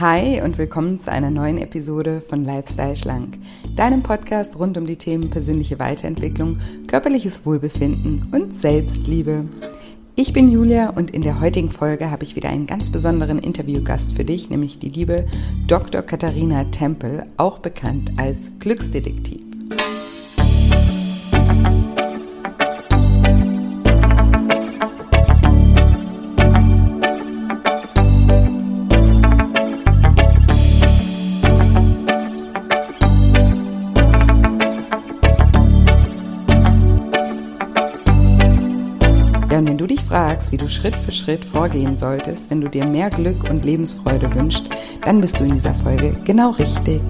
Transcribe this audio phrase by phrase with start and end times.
[0.00, 3.36] Hi und willkommen zu einer neuen Episode von Lifestyle Schlank,
[3.74, 9.46] deinem Podcast rund um die Themen persönliche Weiterentwicklung, körperliches Wohlbefinden und Selbstliebe.
[10.14, 14.14] Ich bin Julia und in der heutigen Folge habe ich wieder einen ganz besonderen Interviewgast
[14.14, 15.26] für dich, nämlich die liebe
[15.66, 16.02] Dr.
[16.02, 19.47] Katharina Tempel, auch bekannt als Glücksdetektiv.
[40.50, 44.68] Wie du Schritt für Schritt vorgehen solltest, wenn du dir mehr Glück und Lebensfreude wünschst,
[45.04, 47.00] dann bist du in dieser Folge genau richtig.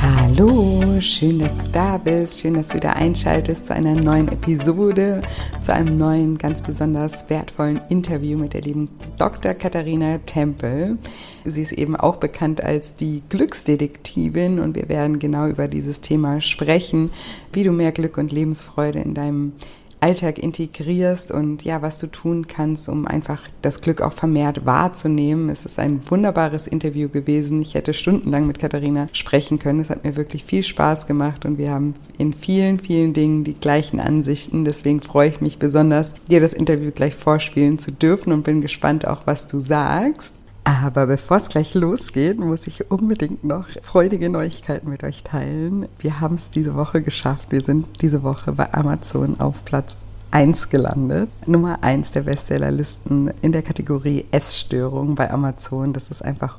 [0.00, 5.22] Hallo, schön, dass du da bist, schön, dass du wieder einschaltest zu einer neuen Episode,
[5.60, 9.54] zu einem neuen, ganz besonders wertvollen Interview mit der lieben Dr.
[9.54, 10.98] Katharina Tempel.
[11.44, 16.40] Sie ist eben auch bekannt als die Glücksdetektivin und wir werden genau über dieses Thema
[16.40, 17.10] sprechen,
[17.52, 19.52] wie du mehr Glück und Lebensfreude in deinem
[20.06, 25.48] Alltag integrierst und ja, was du tun kannst, um einfach das Glück auch vermehrt wahrzunehmen.
[25.48, 27.60] Es ist ein wunderbares Interview gewesen.
[27.60, 29.80] Ich hätte stundenlang mit Katharina sprechen können.
[29.80, 33.54] Es hat mir wirklich viel Spaß gemacht und wir haben in vielen, vielen Dingen die
[33.54, 34.64] gleichen Ansichten.
[34.64, 39.08] Deswegen freue ich mich besonders, dir das Interview gleich vorspielen zu dürfen und bin gespannt
[39.08, 40.36] auch, was du sagst.
[40.66, 45.86] Aber bevor es gleich losgeht, muss ich unbedingt noch freudige Neuigkeiten mit euch teilen.
[46.00, 47.52] Wir haben es diese Woche geschafft.
[47.52, 49.96] Wir sind diese Woche bei Amazon auf Platz
[50.32, 51.30] 1 gelandet.
[51.46, 55.92] Nummer 1 der Bestsellerlisten in der Kategorie Essstörung bei Amazon.
[55.92, 56.58] Das ist einfach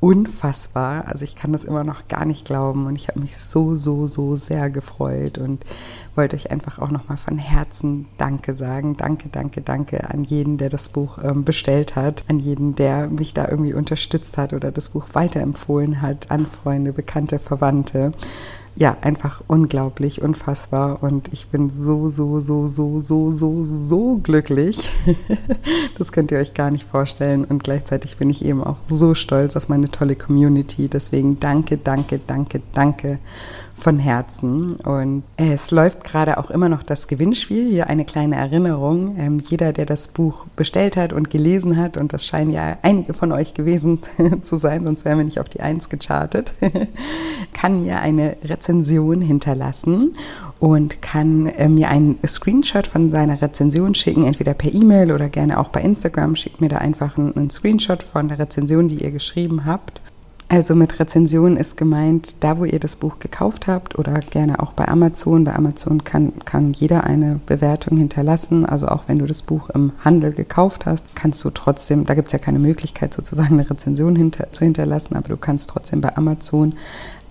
[0.00, 1.06] unfassbar.
[1.06, 4.06] Also ich kann das immer noch gar nicht glauben und ich habe mich so, so,
[4.06, 5.64] so sehr gefreut und
[6.14, 8.96] wollte euch einfach auch nochmal von Herzen Danke sagen.
[8.96, 13.34] Danke, danke, danke an jeden, der das Buch ähm, bestellt hat, an jeden, der mich
[13.34, 18.10] da irgendwie unterstützt hat oder das Buch weiterempfohlen hat, an Freunde, Bekannte, Verwandte
[18.76, 21.02] ja, einfach unglaublich, unfassbar.
[21.02, 24.90] Und ich bin so, so, so, so, so, so, so glücklich.
[25.98, 27.44] das könnt ihr euch gar nicht vorstellen.
[27.44, 30.88] Und gleichzeitig bin ich eben auch so stolz auf meine tolle Community.
[30.88, 33.18] Deswegen danke, danke, danke, danke
[33.80, 34.76] von Herzen.
[34.76, 37.70] Und es läuft gerade auch immer noch das Gewinnspiel.
[37.70, 39.16] Hier eine kleine Erinnerung.
[39.18, 43.14] Ähm, jeder, der das Buch bestellt hat und gelesen hat, und das scheinen ja einige
[43.14, 44.00] von euch gewesen
[44.42, 46.52] zu sein, sonst wären wir nicht auf die Eins gechartet,
[47.52, 50.12] kann mir eine Rezension hinterlassen
[50.60, 55.58] und kann äh, mir einen Screenshot von seiner Rezension schicken, entweder per E-Mail oder gerne
[55.58, 56.36] auch bei Instagram.
[56.36, 60.00] Schickt mir da einfach einen, einen Screenshot von der Rezension, die ihr geschrieben habt.
[60.52, 64.72] Also mit Rezension ist gemeint, da wo ihr das Buch gekauft habt oder gerne auch
[64.72, 65.44] bei Amazon.
[65.44, 68.66] Bei Amazon kann, kann jeder eine Bewertung hinterlassen.
[68.66, 72.26] Also auch wenn du das Buch im Handel gekauft hast, kannst du trotzdem, da gibt
[72.26, 76.16] es ja keine Möglichkeit sozusagen eine Rezension hinter, zu hinterlassen, aber du kannst trotzdem bei
[76.16, 76.74] Amazon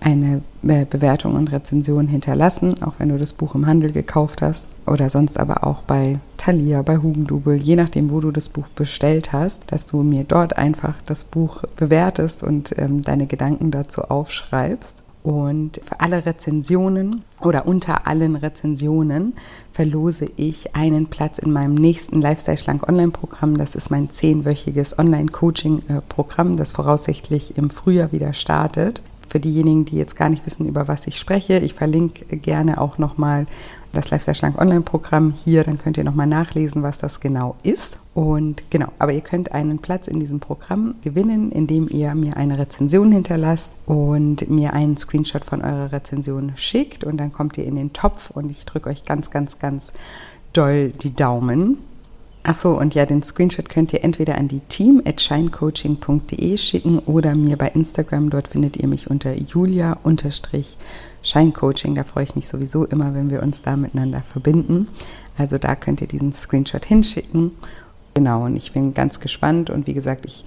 [0.00, 5.10] eine Bewertung und Rezension hinterlassen, auch wenn du das Buch im Handel gekauft hast oder
[5.10, 9.64] sonst aber auch bei Thalia, bei Hugendubel, je nachdem, wo du das Buch bestellt hast,
[9.68, 15.02] dass du mir dort einfach das Buch bewertest und ähm, deine Gedanken dazu aufschreibst.
[15.22, 19.34] Und für alle Rezensionen oder unter allen Rezensionen
[19.70, 23.58] verlose ich einen Platz in meinem nächsten Lifestyle Schlank Online-Programm.
[23.58, 30.16] Das ist mein zehnwöchiges Online-Coaching-Programm, das voraussichtlich im Frühjahr wieder startet für diejenigen, die jetzt
[30.16, 33.46] gar nicht wissen, über was ich spreche, ich verlinke gerne auch nochmal
[33.92, 37.98] das Lifestyle Schlank Online-Programm hier, dann könnt ihr nochmal nachlesen, was das genau ist.
[38.12, 42.58] Und genau, aber ihr könnt einen Platz in diesem Programm gewinnen, indem ihr mir eine
[42.58, 47.76] Rezension hinterlasst und mir einen Screenshot von eurer Rezension schickt und dann kommt ihr in
[47.76, 49.92] den Topf und ich drücke euch ganz, ganz, ganz
[50.52, 51.78] doll die Daumen.
[52.42, 57.34] Achso, und ja, den Screenshot könnt ihr entweder an die team at shinecoaching.de schicken oder
[57.34, 58.30] mir bei Instagram.
[58.30, 61.94] Dort findet ihr mich unter julia-shinecoaching.
[61.94, 64.88] Da freue ich mich sowieso immer, wenn wir uns da miteinander verbinden.
[65.36, 67.50] Also da könnt ihr diesen Screenshot hinschicken.
[68.14, 69.68] Genau, und ich bin ganz gespannt.
[69.68, 70.46] Und wie gesagt, ich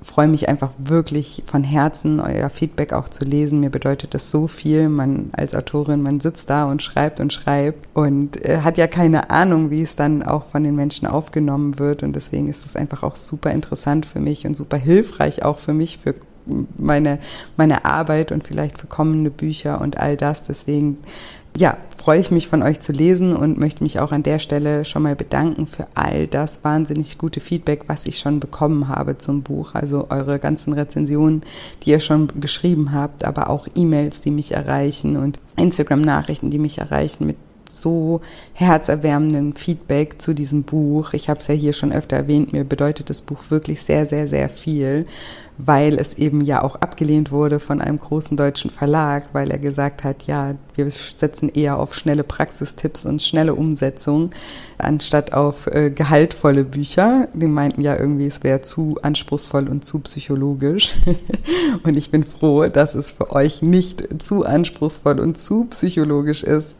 [0.00, 3.60] freue mich einfach wirklich von Herzen, euer Feedback auch zu lesen.
[3.60, 4.88] Mir bedeutet das so viel.
[4.88, 9.30] Man als Autorin, man sitzt da und schreibt und schreibt und äh, hat ja keine
[9.30, 12.02] Ahnung, wie es dann auch von den Menschen aufgenommen wird.
[12.02, 15.72] Und deswegen ist es einfach auch super interessant für mich und super hilfreich auch für
[15.72, 16.14] mich, für
[16.76, 17.18] meine,
[17.56, 20.42] meine Arbeit und vielleicht für kommende Bücher und all das.
[20.42, 20.98] Deswegen
[21.58, 24.84] ja, freue ich mich von euch zu lesen und möchte mich auch an der Stelle
[24.84, 29.42] schon mal bedanken für all das wahnsinnig gute Feedback, was ich schon bekommen habe zum
[29.42, 29.74] Buch.
[29.74, 31.42] Also eure ganzen Rezensionen,
[31.82, 36.78] die ihr schon geschrieben habt, aber auch E-Mails, die mich erreichen und Instagram-Nachrichten, die mich
[36.78, 37.36] erreichen mit
[37.70, 38.20] so
[38.52, 41.12] herzerwärmenden Feedback zu diesem Buch.
[41.12, 44.28] Ich habe es ja hier schon öfter erwähnt, mir bedeutet das Buch wirklich sehr, sehr,
[44.28, 45.06] sehr viel,
[45.58, 50.04] weil es eben ja auch abgelehnt wurde von einem großen deutschen Verlag, weil er gesagt
[50.04, 54.30] hat, ja, wir setzen eher auf schnelle Praxistipps und schnelle Umsetzung,
[54.78, 57.26] anstatt auf äh, gehaltvolle Bücher.
[57.34, 60.96] Die meinten ja irgendwie, es wäre zu anspruchsvoll und zu psychologisch.
[61.82, 66.76] und ich bin froh, dass es für euch nicht zu anspruchsvoll und zu psychologisch ist.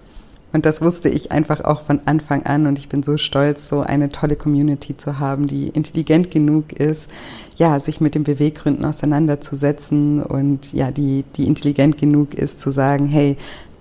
[0.53, 2.67] Und das wusste ich einfach auch von Anfang an.
[2.67, 7.11] Und ich bin so stolz, so eine tolle Community zu haben, die intelligent genug ist,
[7.57, 13.07] ja, sich mit den Beweggründen auseinanderzusetzen und ja, die, die intelligent genug ist zu sagen,
[13.07, 13.37] hey,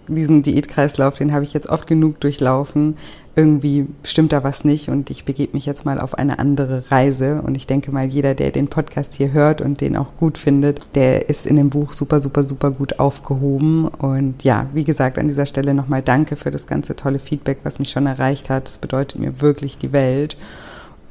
[0.07, 2.95] diesen Diätkreislauf, den habe ich jetzt oft genug durchlaufen.
[3.35, 7.43] Irgendwie stimmt da was nicht und ich begebe mich jetzt mal auf eine andere Reise.
[7.43, 10.81] Und ich denke mal, jeder, der den Podcast hier hört und den auch gut findet,
[10.95, 13.87] der ist in dem Buch super, super, super gut aufgehoben.
[13.87, 17.79] Und ja, wie gesagt, an dieser Stelle nochmal danke für das ganze tolle Feedback, was
[17.79, 18.67] mich schon erreicht hat.
[18.67, 20.35] Das bedeutet mir wirklich die Welt.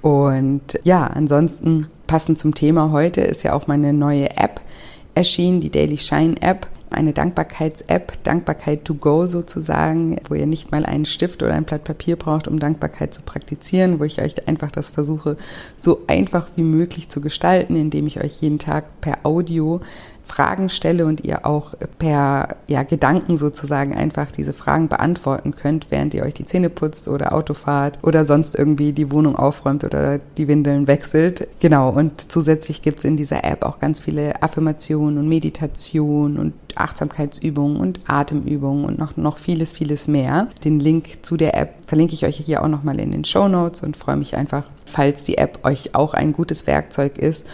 [0.03, 4.61] Und ja, ansonsten passend zum Thema heute ist ja auch meine neue App
[5.15, 10.87] erschienen, die Daily Shine App eine Dankbarkeits-App, Dankbarkeit to go sozusagen, wo ihr nicht mal
[10.87, 14.71] einen Stift oder ein Blatt Papier braucht, um Dankbarkeit zu praktizieren, wo ich euch einfach
[14.71, 15.37] das versuche,
[15.77, 19.81] so einfach wie möglich zu gestalten, indem ich euch jeden Tag per Audio
[20.27, 26.15] Fragen stelle und ihr auch per ja, Gedanken sozusagen einfach diese Fragen beantworten könnt, während
[26.15, 30.19] ihr euch die Zähne putzt oder Auto fahrt oder sonst irgendwie die Wohnung aufräumt oder
[30.19, 31.47] die Windeln wechselt.
[31.61, 36.55] Genau, und zusätzlich gibt es in dieser App auch ganz viele Affirmationen und Meditationen und
[36.77, 40.49] Achtsamkeitsübungen und Atemübungen und noch, noch vieles, vieles mehr.
[40.65, 43.83] Den Link zu der App verlinke ich euch hier auch nochmal in den Show Notes
[43.83, 47.47] und freue mich einfach, falls die App euch auch ein gutes Werkzeug ist,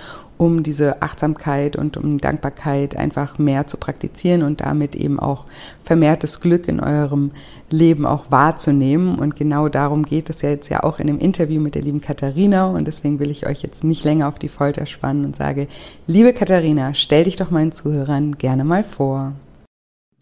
[0.42, 5.46] um diese Achtsamkeit und um Dankbarkeit einfach mehr zu praktizieren und damit eben auch
[5.80, 7.30] vermehrtes Glück in eurem
[7.70, 9.20] Leben auch wahrzunehmen.
[9.20, 12.00] Und genau darum geht es ja jetzt ja auch in dem Interview mit der lieben
[12.00, 12.66] Katharina.
[12.66, 15.68] Und deswegen will ich euch jetzt nicht länger auf die Folter spannen und sage,
[16.08, 19.34] liebe Katharina, stell dich doch meinen Zuhörern gerne mal vor.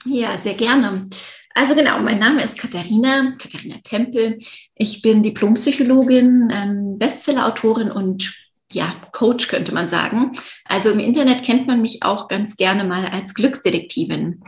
[0.05, 1.09] Ja, sehr gerne.
[1.55, 4.39] Also genau, mein Name ist Katharina, Katharina Tempel.
[4.75, 8.35] Ich bin Diplompsychologin, ähm, Bestsellerautorin und
[8.73, 10.33] ja, Coach könnte man sagen.
[10.65, 14.43] Also im Internet kennt man mich auch ganz gerne mal als Glücksdetektivin.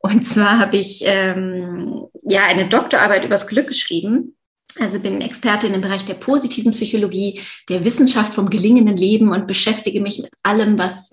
[0.00, 4.36] Und zwar habe ich ähm, ja eine Doktorarbeit übers Glück geschrieben.
[4.78, 10.00] Also bin Expertin im Bereich der positiven Psychologie, der Wissenschaft vom gelingenden Leben und beschäftige
[10.00, 11.10] mich mit allem, was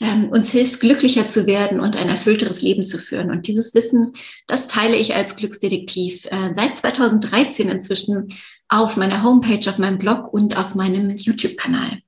[0.00, 3.30] ähm, uns hilft, glücklicher zu werden und ein erfüllteres Leben zu führen.
[3.30, 4.12] Und dieses Wissen,
[4.46, 8.28] das teile ich als Glücksdetektiv äh, seit 2013 inzwischen
[8.68, 11.98] auf meiner Homepage, auf meinem Blog und auf meinem YouTube-Kanal.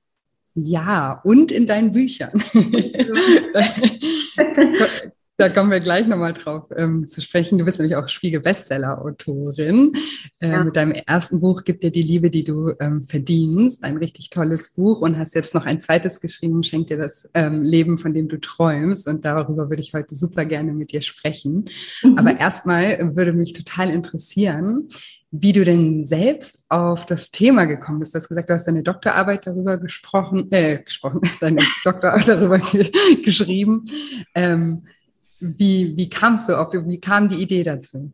[0.53, 2.43] Ja, und in deinen Büchern.
[5.41, 7.57] Da kommen wir gleich nochmal drauf ähm, zu sprechen.
[7.57, 9.91] Du bist nämlich auch Spiegel-Bestseller-Autorin.
[10.37, 10.63] Äh, ja.
[10.63, 13.83] Mit deinem ersten Buch Gibt dir die Liebe, die du ähm, verdienst.
[13.83, 17.63] Ein richtig tolles Buch und hast jetzt noch ein zweites geschrieben, Schenk dir das ähm,
[17.63, 19.07] Leben, von dem du träumst.
[19.07, 21.65] Und darüber würde ich heute super gerne mit dir sprechen.
[22.03, 22.19] Mhm.
[22.19, 24.89] Aber erstmal würde mich total interessieren,
[25.31, 28.13] wie du denn selbst auf das Thema gekommen bist.
[28.13, 32.91] Du hast gesagt, du hast deine Doktorarbeit darüber gesprochen, äh, gesprochen, deine Doktorarbeit darüber ge
[33.23, 33.85] geschrieben.
[34.35, 34.83] Ähm,
[35.39, 38.11] wie, wie kamst du auf, wie kam die Idee dazu?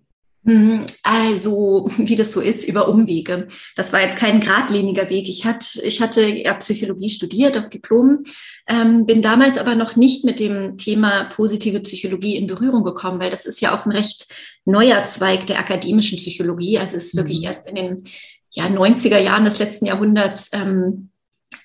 [0.48, 3.50] Mhm, also, wie das so ist, über Umwege.
[3.75, 5.27] Das war jetzt kein geradliniger Weg.
[5.27, 8.24] Ich, hat, ich hatte ja Psychologie studiert auf Diplom,
[8.66, 13.30] ähm, bin damals aber noch nicht mit dem Thema positive Psychologie in Berührung gekommen, weil
[13.30, 14.25] das ist ja auch ein recht
[14.63, 16.80] neuer Zweig der akademischen Psychologie.
[16.80, 17.46] Also es ist wirklich mhm.
[17.46, 18.04] erst in den
[18.51, 21.10] ja, 90er Jahren des letzten Jahrhunderts ähm,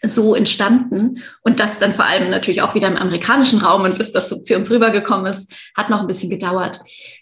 [0.05, 1.23] so entstanden.
[1.43, 4.43] Und das dann vor allem natürlich auch wieder im amerikanischen Raum und bis das so
[4.43, 6.81] zu uns rübergekommen ist, hat noch ein bisschen gedauert.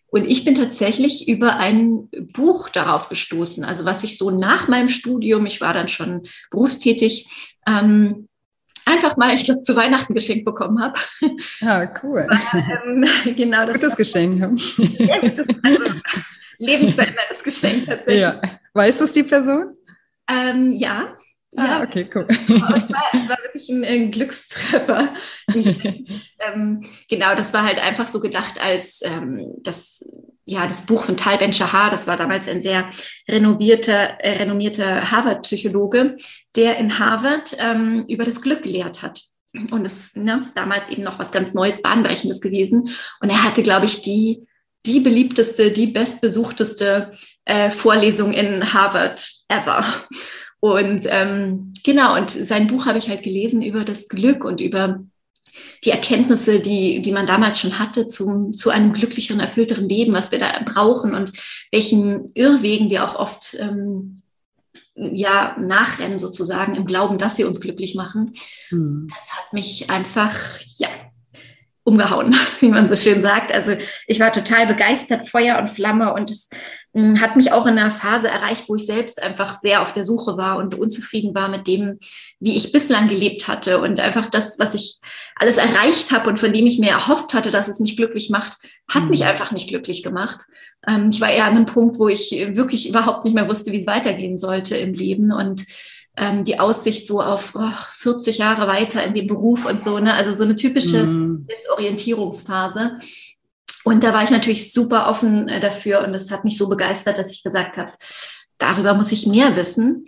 [0.08, 4.88] Und ich bin tatsächlich über ein Buch darauf gestoßen, also was ich so nach meinem
[4.88, 7.28] Studium, ich war dann schon berufstätig,
[7.68, 8.28] ähm,
[8.86, 10.98] einfach mal, ich glaube, zu Weihnachten geschenkt bekommen habe.
[11.62, 12.26] Ah, cool.
[12.86, 13.04] ähm,
[13.36, 13.74] genau das.
[13.74, 14.40] Gutes Geschenk.
[14.98, 15.82] Ja, das, also,
[16.58, 18.22] lebensveränderndes Geschenk tatsächlich.
[18.22, 18.40] Ja.
[18.72, 19.76] Weiß es die Person?
[20.28, 21.16] Ähm, ja,
[21.56, 22.26] Ah, ja, okay, cool.
[22.30, 22.76] Es war,
[23.12, 25.14] es war wirklich ein, ein Glückstreffer.
[25.54, 30.04] ähm, genau, das war halt einfach so gedacht als ähm, das,
[30.44, 32.88] ja, das Buch von Tal Ben-Shahar, das war damals ein sehr
[33.28, 36.16] renovierter, äh, renommierter Harvard-Psychologe,
[36.54, 39.22] der in Harvard ähm, über das Glück gelehrt hat.
[39.72, 42.90] Und es ne, damals eben noch was ganz Neues, Bahnbrechendes gewesen.
[43.20, 44.46] Und er hatte, glaube ich, die
[44.86, 47.12] die beliebteste, die bestbesuchteste
[47.44, 49.84] äh, Vorlesung in Harvard ever.
[50.60, 55.02] Und ähm, genau, und sein Buch habe ich halt gelesen über das Glück und über
[55.84, 60.30] die Erkenntnisse, die, die man damals schon hatte, zum, zu einem glücklicheren, erfüllteren Leben, was
[60.30, 61.32] wir da brauchen und
[61.72, 64.22] welchen Irrwegen wir auch oft ähm,
[64.94, 68.32] ja, nachrennen sozusagen im Glauben, dass sie uns glücklich machen.
[68.70, 69.08] Mhm.
[69.08, 70.36] Das hat mich einfach,
[70.76, 70.88] ja,
[71.84, 73.54] umgehauen, wie man so schön sagt.
[73.54, 73.72] Also
[74.06, 76.48] ich war total begeistert, Feuer und Flamme und es
[76.94, 80.04] hm, hat mich auch in einer Phase erreicht, wo ich selbst einfach sehr auf der
[80.04, 81.98] Suche war und unzufrieden war mit dem,
[82.38, 84.98] wie ich bislang gelebt hatte und einfach das, was ich
[85.36, 88.58] alles erreicht habe und von dem ich mir erhofft hatte, dass es mich glücklich macht,
[88.88, 89.10] hat mhm.
[89.10, 90.40] mich einfach nicht glücklich gemacht.
[90.86, 93.80] Ähm, ich war eher an einem Punkt, wo ich wirklich überhaupt nicht mehr wusste, wie
[93.80, 95.64] es weitergehen sollte im Leben und
[96.20, 100.12] ähm, die Aussicht so auf oh, 40 Jahre weiter in dem Beruf und so, ne?
[100.12, 101.46] also so eine typische mhm.
[101.50, 102.98] Desorientierungsphase.
[103.84, 107.16] Und da war ich natürlich super offen äh, dafür und das hat mich so begeistert,
[107.16, 107.90] dass ich gesagt habe,
[108.58, 110.04] darüber muss ich mehr wissen.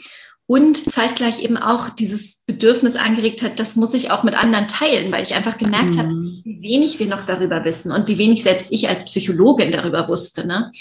[0.46, 5.10] Und zeitgleich eben auch dieses Bedürfnis angeregt hat, das muss ich auch mit anderen teilen,
[5.10, 5.98] weil ich einfach gemerkt mhm.
[5.98, 10.08] habe, wie wenig wir noch darüber wissen und wie wenig selbst ich als Psychologin darüber
[10.08, 10.46] wusste.
[10.46, 10.72] Ne?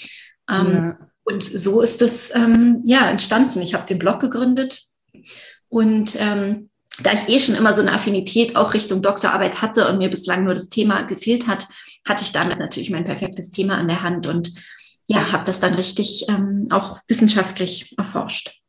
[0.50, 1.08] Ähm, ja.
[1.24, 3.62] Und so ist es ähm, ja entstanden.
[3.62, 4.91] Ich habe den Blog gegründet
[5.70, 6.70] und ähm,
[7.04, 10.44] da ich eh schon immer so eine Affinität auch Richtung Doktorarbeit hatte und mir bislang
[10.44, 11.68] nur das Thema gefehlt hat,
[12.06, 14.54] hatte ich damit natürlich mein perfektes Thema an der Hand und
[15.08, 18.62] ja, habe das dann richtig ähm, auch wissenschaftlich erforscht.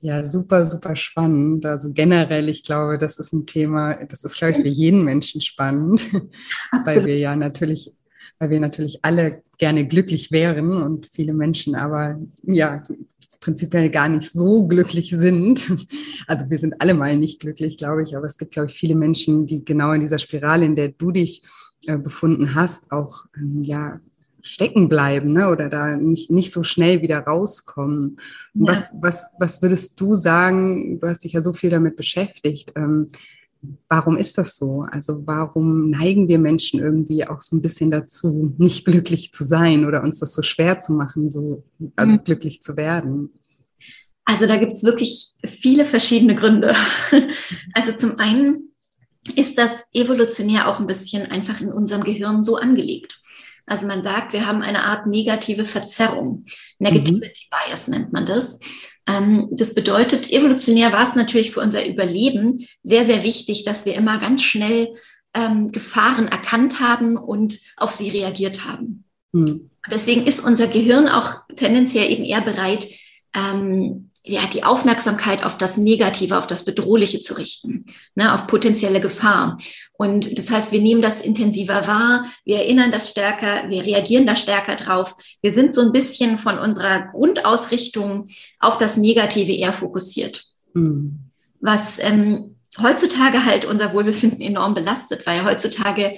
[0.00, 1.64] Ja, super, super spannend.
[1.64, 5.40] Also generell, ich glaube, das ist ein Thema, das ist, glaube ich, für jeden Menschen
[5.40, 6.02] spannend,
[6.70, 6.86] Absolut.
[6.86, 7.92] weil wir ja natürlich,
[8.38, 12.82] weil wir natürlich alle gerne glücklich wären und viele Menschen aber ja
[13.44, 15.66] prinzipiell gar nicht so glücklich sind.
[16.26, 18.94] Also wir sind alle mal nicht glücklich, glaube ich, aber es gibt, glaube ich, viele
[18.94, 21.42] Menschen, die genau in dieser Spirale, in der du dich
[21.86, 24.00] äh, befunden hast, auch ähm, ja
[24.40, 25.50] stecken bleiben ne?
[25.50, 28.16] oder da nicht, nicht so schnell wieder rauskommen.
[28.54, 28.72] Ja.
[28.72, 33.08] Was, was, was würdest du sagen, du hast dich ja so viel damit beschäftigt, ähm,
[33.88, 34.86] warum ist das so?
[34.90, 39.84] Also warum neigen wir Menschen irgendwie auch so ein bisschen dazu, nicht glücklich zu sein
[39.84, 41.64] oder uns das so schwer zu machen, so
[41.96, 42.24] also mhm.
[42.24, 43.30] glücklich zu werden?
[44.24, 46.74] Also da gibt es wirklich viele verschiedene Gründe.
[47.74, 48.70] Also zum einen
[49.34, 53.20] ist das evolutionär auch ein bisschen einfach in unserem Gehirn so angelegt.
[53.66, 56.44] Also man sagt, wir haben eine Art negative Verzerrung.
[56.78, 57.70] Negativity mhm.
[57.70, 58.58] Bias nennt man das.
[59.06, 63.94] Ähm, das bedeutet, evolutionär war es natürlich für unser Überleben sehr, sehr wichtig, dass wir
[63.94, 64.92] immer ganz schnell
[65.34, 69.04] ähm, Gefahren erkannt haben und auf sie reagiert haben.
[69.32, 69.70] Mhm.
[69.90, 72.88] Deswegen ist unser Gehirn auch tendenziell eben eher bereit,
[73.34, 79.00] ähm, ja, die Aufmerksamkeit auf das Negative, auf das Bedrohliche zu richten, ne, auf potenzielle
[79.00, 79.58] Gefahr.
[79.92, 84.34] Und das heißt, wir nehmen das intensiver wahr, wir erinnern das stärker, wir reagieren da
[84.34, 85.14] stärker drauf.
[85.42, 88.28] Wir sind so ein bisschen von unserer Grundausrichtung
[88.60, 90.44] auf das Negative eher fokussiert.
[90.72, 91.18] Mhm.
[91.60, 96.14] Was ähm, heutzutage halt unser Wohlbefinden enorm belastet, weil heutzutage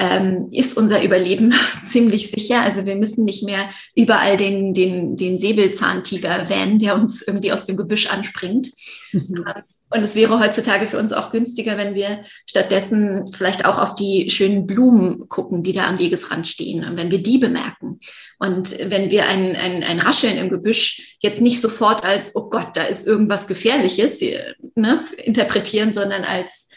[0.00, 1.52] ähm, ist unser Überleben
[1.86, 2.62] ziemlich sicher.
[2.62, 7.64] Also wir müssen nicht mehr überall den, den, den Säbelzahntiger wähnen, der uns irgendwie aus
[7.64, 8.70] dem Gebüsch anspringt.
[9.12, 9.44] Mhm.
[9.92, 14.30] Und es wäre heutzutage für uns auch günstiger, wenn wir stattdessen vielleicht auch auf die
[14.30, 17.98] schönen Blumen gucken, die da am Wegesrand stehen, und wenn wir die bemerken.
[18.38, 22.68] Und wenn wir ein, ein, ein Rascheln im Gebüsch jetzt nicht sofort als, oh Gott,
[22.74, 24.20] da ist irgendwas Gefährliches
[24.76, 26.68] ne, interpretieren, sondern als,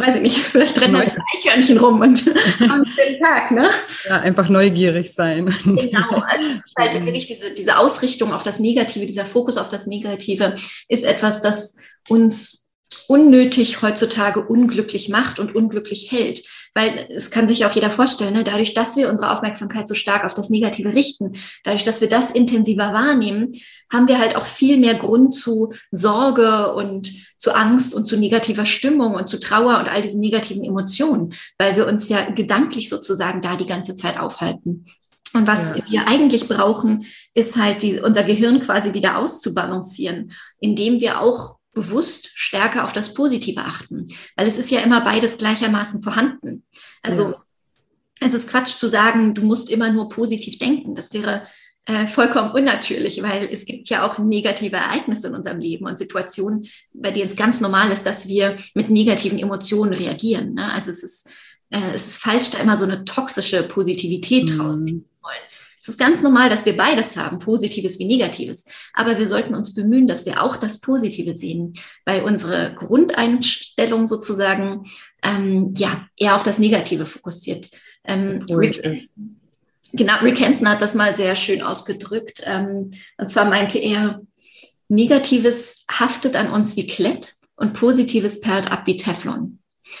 [0.00, 2.26] weiß ich nicht, vielleicht rennt das Eichhörnchen rum und
[2.68, 3.70] am schönen Tag, ne?
[4.08, 5.54] Ja, einfach neugierig sein.
[5.64, 9.68] Genau, also es ist halt wirklich diese, diese Ausrichtung auf das Negative, dieser Fokus auf
[9.68, 10.54] das Negative
[10.88, 11.76] ist etwas, das
[12.08, 12.72] uns
[13.06, 16.42] unnötig heutzutage unglücklich macht und unglücklich hält.
[16.74, 18.44] Weil es kann sich auch jeder vorstellen, ne?
[18.44, 21.32] dadurch, dass wir unsere Aufmerksamkeit so stark auf das Negative richten,
[21.64, 23.50] dadurch, dass wir das intensiver wahrnehmen,
[23.92, 28.66] haben wir halt auch viel mehr Grund zu Sorge und zu Angst und zu negativer
[28.66, 33.42] Stimmung und zu Trauer und all diesen negativen Emotionen, weil wir uns ja gedanklich sozusagen
[33.42, 34.86] da die ganze Zeit aufhalten.
[35.32, 35.84] Und was ja.
[35.88, 42.30] wir eigentlich brauchen, ist halt die, unser Gehirn quasi wieder auszubalancieren, indem wir auch bewusst
[42.34, 46.64] stärker auf das Positive achten, weil es ist ja immer beides gleichermaßen vorhanden.
[47.02, 47.42] Also ja.
[48.20, 50.96] es ist Quatsch zu sagen, du musst immer nur positiv denken.
[50.96, 51.46] Das wäre
[51.86, 56.66] äh, vollkommen unnatürlich, weil es gibt ja auch negative Ereignisse in unserem Leben und Situationen,
[56.92, 60.54] bei denen es ganz normal ist, dass wir mit negativen bisschen reagieren.
[60.54, 60.72] Ne?
[60.72, 61.28] Also es ist,
[61.70, 64.60] äh, es ist falsch, da immer so eine toxische Positivität mhm.
[64.60, 65.36] rausziehen wollen.
[65.80, 68.66] Es ist ganz normal, dass wir beides haben, Positives wie Negatives.
[68.92, 71.72] Aber wir sollten uns bemühen, dass wir auch das Positive sehen,
[72.04, 74.84] weil unsere Grundeinstellung sozusagen
[75.22, 77.70] ähm, ja eher auf das Negative fokussiert.
[78.04, 78.84] Ähm, Rick,
[79.92, 82.42] genau, Rick Hansen hat das mal sehr schön ausgedrückt.
[82.44, 84.20] Ähm, und zwar meinte er,
[84.88, 89.58] Negatives haftet an uns wie Klett und Positives perlt ab wie Teflon.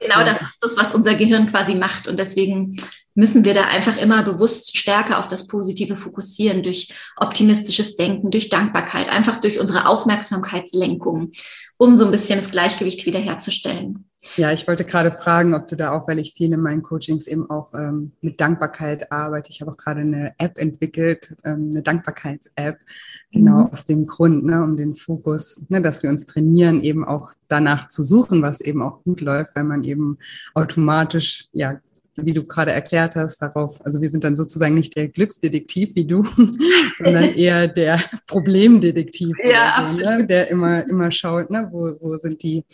[0.00, 2.08] genau das ist das, was unser Gehirn quasi macht.
[2.08, 2.76] Und deswegen
[3.14, 8.48] müssen wir da einfach immer bewusst stärker auf das Positive fokussieren, durch optimistisches Denken, durch
[8.48, 11.32] Dankbarkeit, einfach durch unsere Aufmerksamkeitslenkung,
[11.78, 14.07] um so ein bisschen das Gleichgewicht wiederherzustellen.
[14.36, 17.28] Ja, ich wollte gerade fragen, ob du da auch, weil ich viel in meinen Coachings
[17.28, 19.50] eben auch ähm, mit Dankbarkeit arbeite.
[19.50, 22.78] Ich habe auch gerade eine App entwickelt, ähm, eine Dankbarkeits-App,
[23.30, 23.70] genau mhm.
[23.70, 27.88] aus dem Grund, ne, um den Fokus, ne, dass wir uns trainieren, eben auch danach
[27.88, 30.18] zu suchen, was eben auch gut läuft, wenn man eben
[30.54, 31.78] automatisch ja
[32.24, 36.04] wie du gerade erklärt hast, darauf, also wir sind dann sozusagen nicht der Glücksdetektiv wie
[36.04, 36.24] du,
[36.98, 40.26] sondern eher der Problemdetektiv, ja, so, ne?
[40.26, 41.68] der immer, immer schaut, ne?
[41.70, 42.64] wo, wo sind die,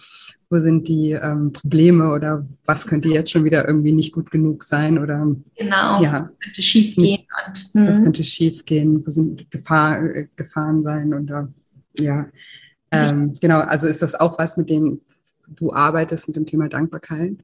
[0.54, 4.62] wo sind die ähm, Probleme oder was könnte jetzt schon wieder irgendwie nicht gut genug
[4.62, 7.88] sein oder genau, ja, was könnte schief gehen und hm.
[7.88, 11.52] was könnte schief gehen, wo sind Gefahr, äh, Gefahren sein oder
[11.98, 12.28] ja,
[12.92, 15.00] ähm, genau, also ist das auch was, mit dem
[15.48, 17.36] du arbeitest, mit dem Thema Dankbarkeit?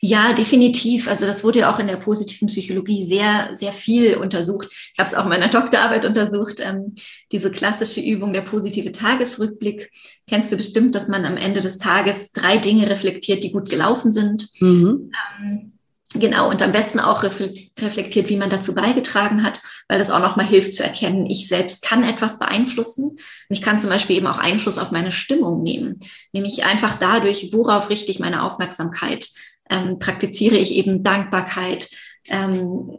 [0.00, 1.08] Ja, definitiv.
[1.08, 4.68] Also das wurde ja auch in der positiven Psychologie sehr, sehr viel untersucht.
[4.70, 6.60] Ich habe es auch in meiner Doktorarbeit untersucht.
[6.60, 6.94] Ähm,
[7.32, 9.90] diese klassische Übung, der positive Tagesrückblick,
[10.28, 14.12] kennst du bestimmt, dass man am Ende des Tages drei Dinge reflektiert, die gut gelaufen
[14.12, 14.48] sind.
[14.60, 15.10] Mhm.
[15.40, 15.72] Ähm,
[16.14, 20.46] genau, und am besten auch reflektiert, wie man dazu beigetragen hat, weil das auch nochmal
[20.46, 23.04] hilft zu erkennen, ich selbst kann etwas beeinflussen.
[23.04, 23.18] Und
[23.48, 25.98] ich kann zum Beispiel eben auch Einfluss auf meine Stimmung nehmen,
[26.32, 29.28] nämlich einfach dadurch, worauf richte ich meine Aufmerksamkeit
[29.70, 31.90] ähm, praktiziere ich eben Dankbarkeit.
[32.28, 32.98] Ähm,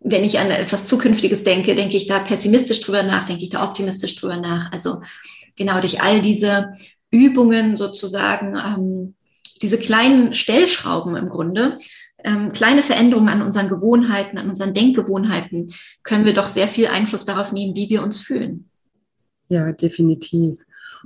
[0.00, 3.64] wenn ich an etwas Zukünftiges denke, denke ich da pessimistisch drüber nach, denke ich da
[3.64, 4.70] optimistisch drüber nach.
[4.72, 5.00] Also
[5.56, 6.74] genau durch all diese
[7.10, 9.14] Übungen sozusagen, ähm,
[9.62, 11.78] diese kleinen Stellschrauben im Grunde,
[12.22, 15.72] ähm, kleine Veränderungen an unseren Gewohnheiten, an unseren Denkgewohnheiten,
[16.02, 18.68] können wir doch sehr viel Einfluss darauf nehmen, wie wir uns fühlen.
[19.48, 20.60] Ja, definitiv.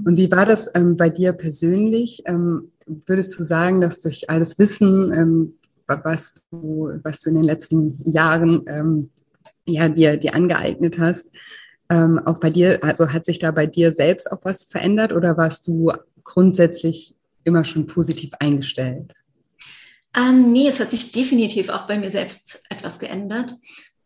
[0.04, 2.23] Und wie war das ähm, bei dir persönlich?
[2.26, 2.71] Ähm,
[3.07, 5.54] würdest du sagen, dass durch alles Wissen, ähm,
[5.87, 9.11] was, du, was du in den letzten Jahren ähm,
[9.64, 11.26] ja, dir, dir angeeignet hast,
[11.91, 15.36] ähm, auch bei dir, also hat sich da bei dir selbst auch was verändert oder
[15.36, 15.93] warst du
[16.25, 19.12] grundsätzlich immer schon positiv eingestellt?
[20.17, 23.54] Ähm, nee, es hat sich definitiv auch bei mir selbst etwas geändert.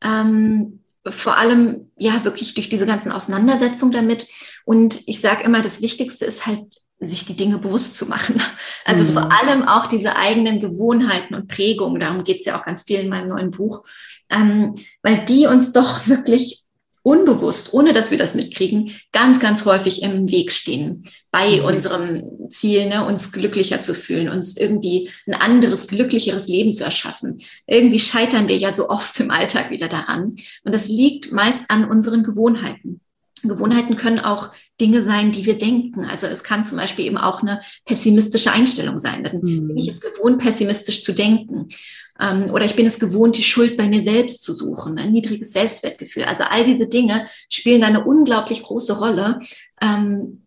[0.04, 4.28] Ähm, vor allem ja wirklich durch diese ganzen Auseinandersetzungen damit.
[4.64, 8.40] Und ich sage immer, das Wichtigste ist halt sich die Dinge bewusst zu machen.
[8.84, 9.08] Also mhm.
[9.08, 12.98] vor allem auch diese eigenen Gewohnheiten und Prägungen, darum geht es ja auch ganz viel
[12.98, 13.84] in meinem neuen Buch,
[14.28, 16.62] ähm, weil die uns doch wirklich
[17.02, 21.64] unbewusst, ohne dass wir das mitkriegen, ganz, ganz häufig im Weg stehen bei mhm.
[21.64, 27.38] unserem Ziel, ne, uns glücklicher zu fühlen, uns irgendwie ein anderes, glücklicheres Leben zu erschaffen.
[27.66, 30.36] Irgendwie scheitern wir ja so oft im Alltag wieder daran.
[30.64, 33.00] Und das liegt meist an unseren Gewohnheiten.
[33.42, 36.04] Gewohnheiten können auch Dinge sein, die wir denken.
[36.04, 39.22] Also es kann zum Beispiel eben auch eine pessimistische Einstellung sein.
[39.22, 39.68] Dann mhm.
[39.68, 41.68] bin ich es gewohnt, pessimistisch zu denken.
[42.20, 45.52] Ähm, oder ich bin es gewohnt, die Schuld bei mir selbst zu suchen, ein niedriges
[45.52, 46.24] Selbstwertgefühl.
[46.24, 49.38] Also all diese Dinge spielen eine unglaublich große Rolle.
[49.80, 50.42] Ähm,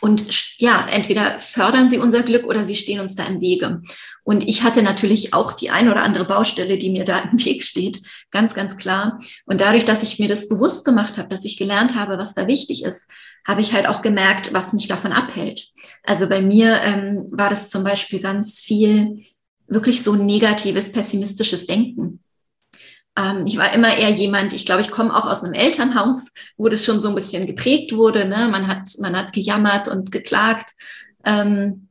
[0.00, 3.82] und ja, entweder fördern sie unser Glück oder sie stehen uns da im Wege.
[4.24, 7.64] Und ich hatte natürlich auch die ein oder andere Baustelle, die mir da im Weg
[7.64, 9.20] steht, ganz, ganz klar.
[9.46, 12.46] Und dadurch, dass ich mir das bewusst gemacht habe, dass ich gelernt habe, was da
[12.46, 13.06] wichtig ist,
[13.46, 15.68] habe ich halt auch gemerkt, was mich davon abhält.
[16.02, 19.22] Also bei mir ähm, war das zum Beispiel ganz viel
[19.68, 22.20] wirklich so negatives, pessimistisches Denken.
[23.16, 26.68] Ähm, ich war immer eher jemand, ich glaube, ich komme auch aus einem Elternhaus, wo
[26.68, 28.26] das schon so ein bisschen geprägt wurde.
[28.26, 28.48] Ne?
[28.50, 30.72] Man, hat, man hat gejammert und geklagt.
[31.24, 31.88] Ähm,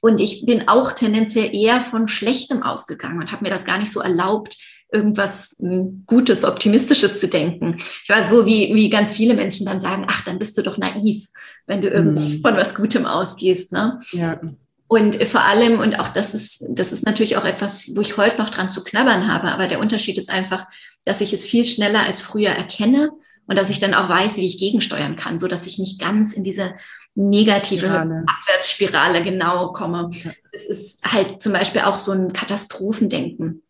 [0.00, 3.92] und ich bin auch tendenziell eher von Schlechtem ausgegangen und habe mir das gar nicht
[3.92, 4.56] so erlaubt,
[4.92, 7.76] irgendwas hm, Gutes, Optimistisches zu denken.
[7.78, 10.78] Ich war so, wie, wie ganz viele Menschen dann sagen, ach, dann bist du doch
[10.78, 11.28] naiv,
[11.66, 12.40] wenn du irgendwie mhm.
[12.42, 13.72] von was Gutem ausgehst.
[13.72, 13.98] Ne?
[14.12, 14.40] Ja.
[14.86, 18.36] Und vor allem, und auch das ist, das ist natürlich auch etwas, wo ich heute
[18.36, 20.66] noch dran zu knabbern habe, aber der Unterschied ist einfach,
[21.04, 23.10] dass ich es viel schneller als früher erkenne
[23.46, 26.34] und dass ich dann auch weiß, wie ich gegensteuern kann, so dass ich nicht ganz
[26.34, 26.74] in diese
[27.14, 28.24] negative Spirale.
[28.26, 30.10] Abwärtsspirale genau komme.
[30.52, 33.62] Es ist halt zum Beispiel auch so ein Katastrophendenken.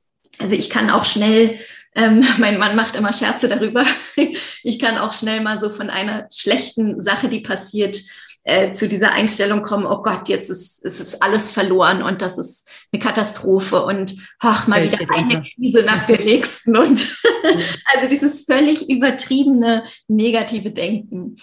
[0.43, 1.59] Also ich kann auch schnell,
[1.95, 3.85] ähm, mein Mann macht immer Scherze darüber,
[4.63, 7.99] ich kann auch schnell mal so von einer schlechten Sache, die passiert,
[8.45, 12.39] äh, zu dieser Einstellung kommen, oh Gott, jetzt ist, ist, ist alles verloren und das
[12.39, 16.77] ist eine Katastrophe und ach, mal wieder eine Krise nach der nächsten.
[16.77, 17.07] Und
[17.95, 21.37] also dieses völlig übertriebene negative Denken.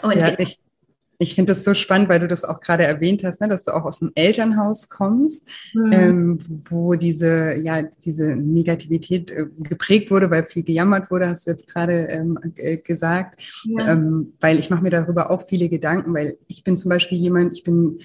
[0.00, 0.61] Und ja, ich,
[1.22, 3.72] ich finde das so spannend, weil du das auch gerade erwähnt hast, ne, dass du
[3.72, 5.92] auch aus einem Elternhaus kommst, mhm.
[5.92, 11.50] ähm, wo diese, ja, diese Negativität äh, geprägt wurde, weil viel gejammert wurde, hast du
[11.50, 13.42] jetzt gerade ähm, äh, gesagt.
[13.64, 13.92] Ja.
[13.92, 17.54] Ähm, weil ich mache mir darüber auch viele Gedanken, weil ich bin zum Beispiel jemand,
[17.54, 17.98] ich bin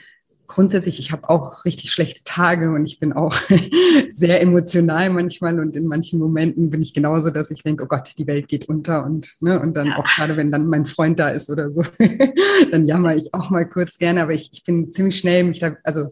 [0.47, 3.35] grundsätzlich, ich habe auch richtig schlechte Tage und ich bin auch
[4.11, 8.13] sehr emotional manchmal und in manchen Momenten bin ich genauso, dass ich denke, oh Gott,
[8.17, 9.97] die Welt geht unter und, ne, und dann ja.
[9.97, 11.83] auch gerade, wenn dann mein Freund da ist oder so,
[12.71, 15.75] dann jammer ich auch mal kurz gerne, aber ich, ich bin ziemlich schnell mich da,
[15.83, 16.07] also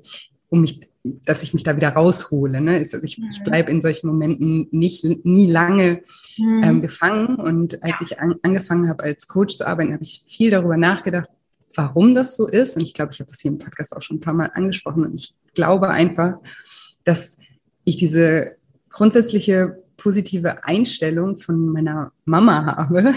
[0.50, 0.82] um mich
[1.24, 2.62] dass ich mich da wieder raushole.
[2.62, 2.78] Ne?
[2.78, 6.02] Also ich, ich bleibe in solchen Momenten nicht nie lange
[6.38, 6.64] mhm.
[6.64, 7.36] ähm, gefangen.
[7.36, 8.08] Und als ja.
[8.08, 11.30] ich an, angefangen habe, als Coach zu arbeiten, habe ich viel darüber nachgedacht,
[11.76, 12.76] warum das so ist.
[12.76, 15.06] Und ich glaube, ich habe das hier im Podcast auch schon ein paar Mal angesprochen.
[15.06, 16.36] Und ich glaube einfach,
[17.04, 17.38] dass
[17.84, 18.56] ich diese
[18.90, 23.14] grundsätzliche positive Einstellung von meiner Mama habe,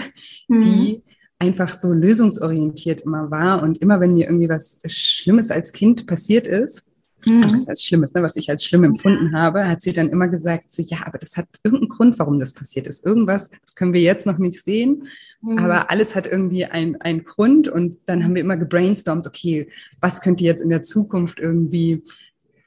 [0.47, 0.61] mhm.
[0.61, 1.03] die
[1.39, 3.63] einfach so lösungsorientiert immer war.
[3.63, 6.88] Und immer, wenn mir irgendwie was Schlimmes als Kind passiert ist,
[7.25, 7.41] Mhm.
[7.41, 10.71] Das heißt Schlimmes, ne, was ich als schlimm empfunden habe, hat sie dann immer gesagt,
[10.71, 13.05] so, ja, aber das hat irgendeinen Grund, warum das passiert ist.
[13.05, 15.03] Irgendwas, das können wir jetzt noch nicht sehen,
[15.41, 15.59] mhm.
[15.59, 17.67] aber alles hat irgendwie einen Grund.
[17.67, 22.03] Und dann haben wir immer gebrainstormt, okay, was könnte jetzt in der Zukunft irgendwie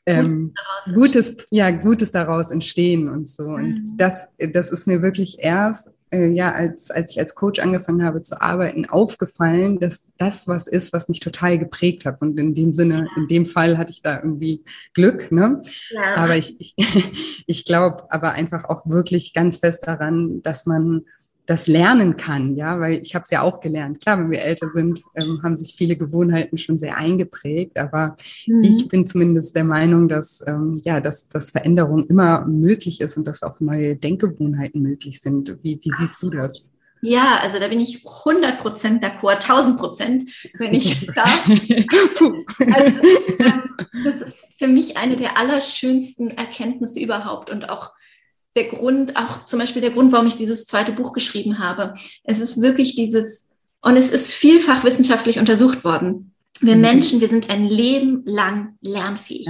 [0.05, 0.53] ähm,
[0.95, 3.45] Gutes, ja, Gutes daraus entstehen und so.
[3.45, 3.97] Und mhm.
[3.97, 8.23] das, das ist mir wirklich erst äh, ja, als, als ich als Coach angefangen habe
[8.23, 12.21] zu arbeiten, aufgefallen, dass das was ist, was mich total geprägt hat.
[12.21, 15.33] Und in dem Sinne, in dem Fall hatte ich da irgendwie Glück.
[15.33, 15.63] Ne?
[15.91, 16.17] Ja.
[16.17, 16.75] Aber ich, ich,
[17.47, 21.07] ich glaube aber einfach auch wirklich ganz fest daran, dass man
[21.47, 24.01] das lernen kann, ja, weil ich habe es ja auch gelernt.
[24.01, 28.63] Klar, wenn wir älter sind, ähm, haben sich viele Gewohnheiten schon sehr eingeprägt, aber mhm.
[28.63, 33.27] ich bin zumindest der Meinung, dass ähm, ja, dass, dass Veränderung immer möglich ist und
[33.27, 35.57] dass auch neue Denkgewohnheiten möglich sind.
[35.63, 36.71] Wie, wie siehst du das?
[37.05, 41.49] Ja, also da bin ich 100 Prozent d'accord, 1000 Prozent, wenn ich darf.
[41.49, 43.63] also, ähm,
[44.05, 47.91] das ist für mich eine der allerschönsten Erkenntnisse überhaupt und auch
[48.57, 51.95] der Grund, auch zum Beispiel der Grund, warum ich dieses zweite Buch geschrieben habe.
[52.25, 56.33] Es ist wirklich dieses, und es ist vielfach wissenschaftlich untersucht worden.
[56.61, 56.83] Wir mhm.
[56.83, 59.49] Menschen, wir sind ein Leben lang lernfähig.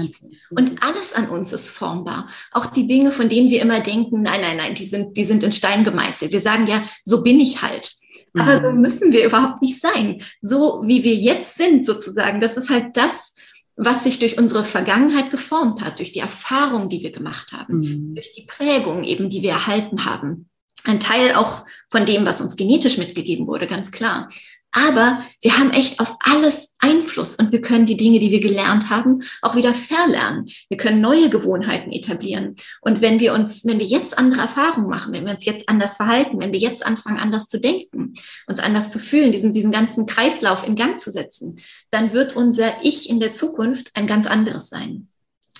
[0.50, 2.28] Und alles an uns ist formbar.
[2.52, 5.42] Auch die Dinge, von denen wir immer denken, nein, nein, nein, die sind, die sind
[5.42, 6.32] in Stein gemeißelt.
[6.32, 7.96] Wir sagen ja, so bin ich halt.
[8.34, 8.80] Aber so mhm.
[8.80, 10.22] müssen wir überhaupt nicht sein.
[10.40, 13.34] So wie wir jetzt sind, sozusagen, das ist halt das,
[13.76, 18.14] was sich durch unsere Vergangenheit geformt hat, durch die Erfahrungen, die wir gemacht haben, mhm.
[18.14, 20.48] durch die Prägung eben, die wir erhalten haben.
[20.84, 24.28] Ein Teil auch von dem, was uns genetisch mitgegeben wurde, ganz klar.
[24.72, 28.90] Aber wir haben echt auf alles Einfluss und wir können die Dinge, die wir gelernt
[28.90, 30.46] haben, auch wieder verlernen.
[30.68, 32.56] Wir können neue Gewohnheiten etablieren.
[32.80, 35.96] Und wenn wir uns, wenn wir jetzt andere Erfahrungen machen, wenn wir uns jetzt anders
[35.96, 38.14] verhalten, wenn wir jetzt anfangen, anders zu denken,
[38.46, 41.58] uns anders zu fühlen, diesen, diesen ganzen Kreislauf in Gang zu setzen,
[41.90, 45.08] dann wird unser Ich in der Zukunft ein ganz anderes sein.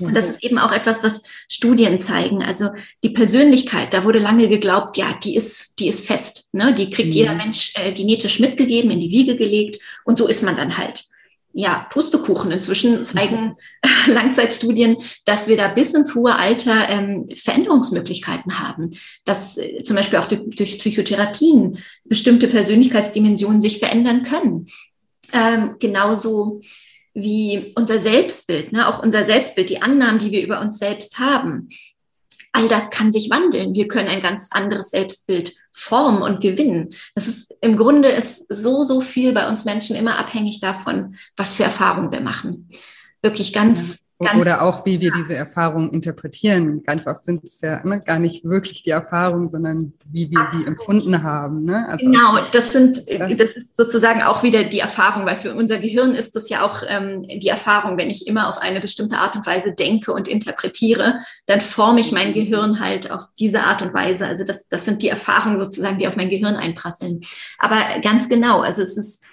[0.01, 2.43] Und das ist eben auch etwas, was Studien zeigen.
[2.43, 2.71] Also
[3.03, 6.49] die Persönlichkeit, da wurde lange geglaubt, ja, die ist, die ist fest.
[6.53, 6.75] Ne?
[6.75, 7.15] Die kriegt mhm.
[7.15, 11.05] jeder Mensch äh, genetisch mitgegeben, in die Wiege gelegt und so ist man dann halt.
[11.55, 12.51] Ja, Pustekuchen.
[12.51, 13.57] Inzwischen zeigen
[14.07, 18.91] Langzeitstudien, dass wir da bis ins hohe Alter ähm, Veränderungsmöglichkeiten haben.
[19.27, 24.69] Dass äh, zum Beispiel auch durch, durch Psychotherapien bestimmte Persönlichkeitsdimensionen sich verändern können.
[25.35, 26.61] Ähm, genauso
[27.15, 28.89] wie unser Selbstbild, ne?
[28.89, 31.69] auch unser Selbstbild, die Annahmen, die wir über uns selbst haben.
[32.53, 33.75] All das kann sich wandeln.
[33.75, 36.95] Wir können ein ganz anderes Selbstbild formen und gewinnen.
[37.15, 41.55] Das ist im Grunde ist so, so viel bei uns Menschen immer abhängig davon, was
[41.55, 42.69] für Erfahrungen wir machen.
[43.23, 44.02] Wirklich ganz
[44.39, 46.83] oder auch, wie wir diese Erfahrungen interpretieren.
[46.85, 50.65] Ganz oft sind es ja ne, gar nicht wirklich die Erfahrungen, sondern wie wir Absolut.
[50.65, 51.65] sie empfunden haben.
[51.65, 51.89] Ne?
[51.89, 55.79] Also genau, das sind, das, das, ist sozusagen auch wieder die Erfahrung, weil für unser
[55.79, 59.37] Gehirn ist das ja auch ähm, die Erfahrung, wenn ich immer auf eine bestimmte Art
[59.37, 63.95] und Weise denke und interpretiere, dann forme ich mein Gehirn halt auf diese Art und
[63.95, 64.27] Weise.
[64.27, 67.21] Also das, das sind die Erfahrungen sozusagen, die auf mein Gehirn einprasseln.
[67.59, 69.25] Aber ganz genau, also es ist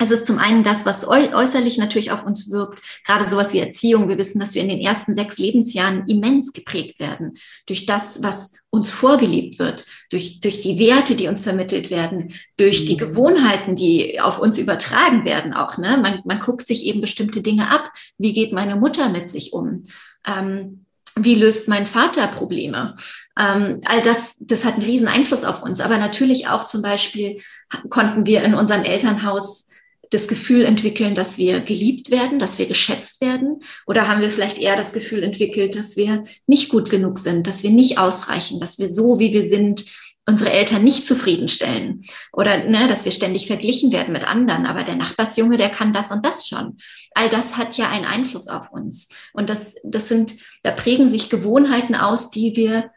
[0.00, 4.08] es ist zum einen das, was äußerlich natürlich auf uns wirkt, gerade sowas wie Erziehung.
[4.08, 7.36] Wir wissen, dass wir in den ersten sechs Lebensjahren immens geprägt werden
[7.66, 12.86] durch das, was uns vorgelebt wird, durch, durch die Werte, die uns vermittelt werden, durch
[12.86, 12.98] die mhm.
[12.98, 15.76] Gewohnheiten, die auf uns übertragen werden auch.
[15.76, 15.98] Ne?
[15.98, 17.92] Man, man guckt sich eben bestimmte Dinge ab.
[18.16, 19.82] Wie geht meine Mutter mit sich um?
[20.26, 20.86] Ähm,
[21.16, 22.96] wie löst mein Vater Probleme?
[23.38, 25.80] Ähm, all das, das hat einen riesen Einfluss auf uns.
[25.80, 27.42] Aber natürlich auch zum Beispiel
[27.90, 29.66] konnten wir in unserem Elternhaus
[30.10, 33.60] das Gefühl entwickeln, dass wir geliebt werden, dass wir geschätzt werden?
[33.86, 37.62] Oder haben wir vielleicht eher das Gefühl entwickelt, dass wir nicht gut genug sind, dass
[37.62, 39.84] wir nicht ausreichen, dass wir so, wie wir sind,
[40.26, 42.02] unsere Eltern nicht zufriedenstellen?
[42.32, 46.10] Oder ne, dass wir ständig verglichen werden mit anderen, aber der Nachbarsjunge, der kann das
[46.10, 46.78] und das schon.
[47.14, 49.10] All das hat ja einen Einfluss auf uns.
[49.32, 52.90] Und das, das sind, da prägen sich Gewohnheiten aus, die wir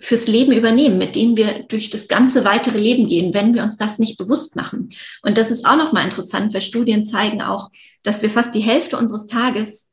[0.00, 3.76] fürs Leben übernehmen, mit denen wir durch das ganze weitere Leben gehen, wenn wir uns
[3.76, 4.90] das nicht bewusst machen.
[5.22, 7.70] Und das ist auch nochmal interessant, weil Studien zeigen auch,
[8.02, 9.92] dass wir fast die Hälfte unseres Tages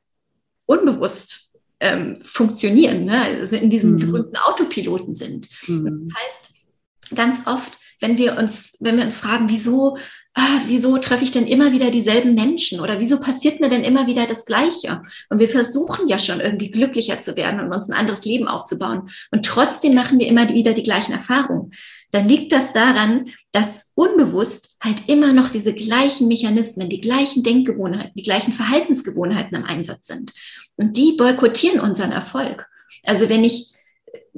[0.68, 3.22] unbewusst ähm, funktionieren, ne?
[3.24, 4.00] also in diesem mhm.
[4.00, 5.50] berühmten Autopiloten sind.
[5.68, 6.10] Mhm.
[6.10, 9.98] Das heißt, ganz oft, wenn wir uns, wenn wir uns fragen, wieso
[10.36, 14.06] ah, wieso treffe ich denn immer wieder dieselben Menschen oder wieso passiert mir denn immer
[14.06, 15.02] wieder das Gleiche?
[15.30, 19.10] Und wir versuchen ja schon irgendwie glücklicher zu werden und uns ein anderes Leben aufzubauen.
[19.32, 21.72] Und trotzdem machen wir immer wieder die gleichen Erfahrungen.
[22.12, 28.14] Dann liegt das daran, dass unbewusst halt immer noch diese gleichen Mechanismen, die gleichen Denkgewohnheiten,
[28.16, 30.34] die gleichen Verhaltensgewohnheiten im Einsatz sind.
[30.76, 32.68] Und die boykottieren unseren Erfolg.
[33.04, 33.74] Also wenn ich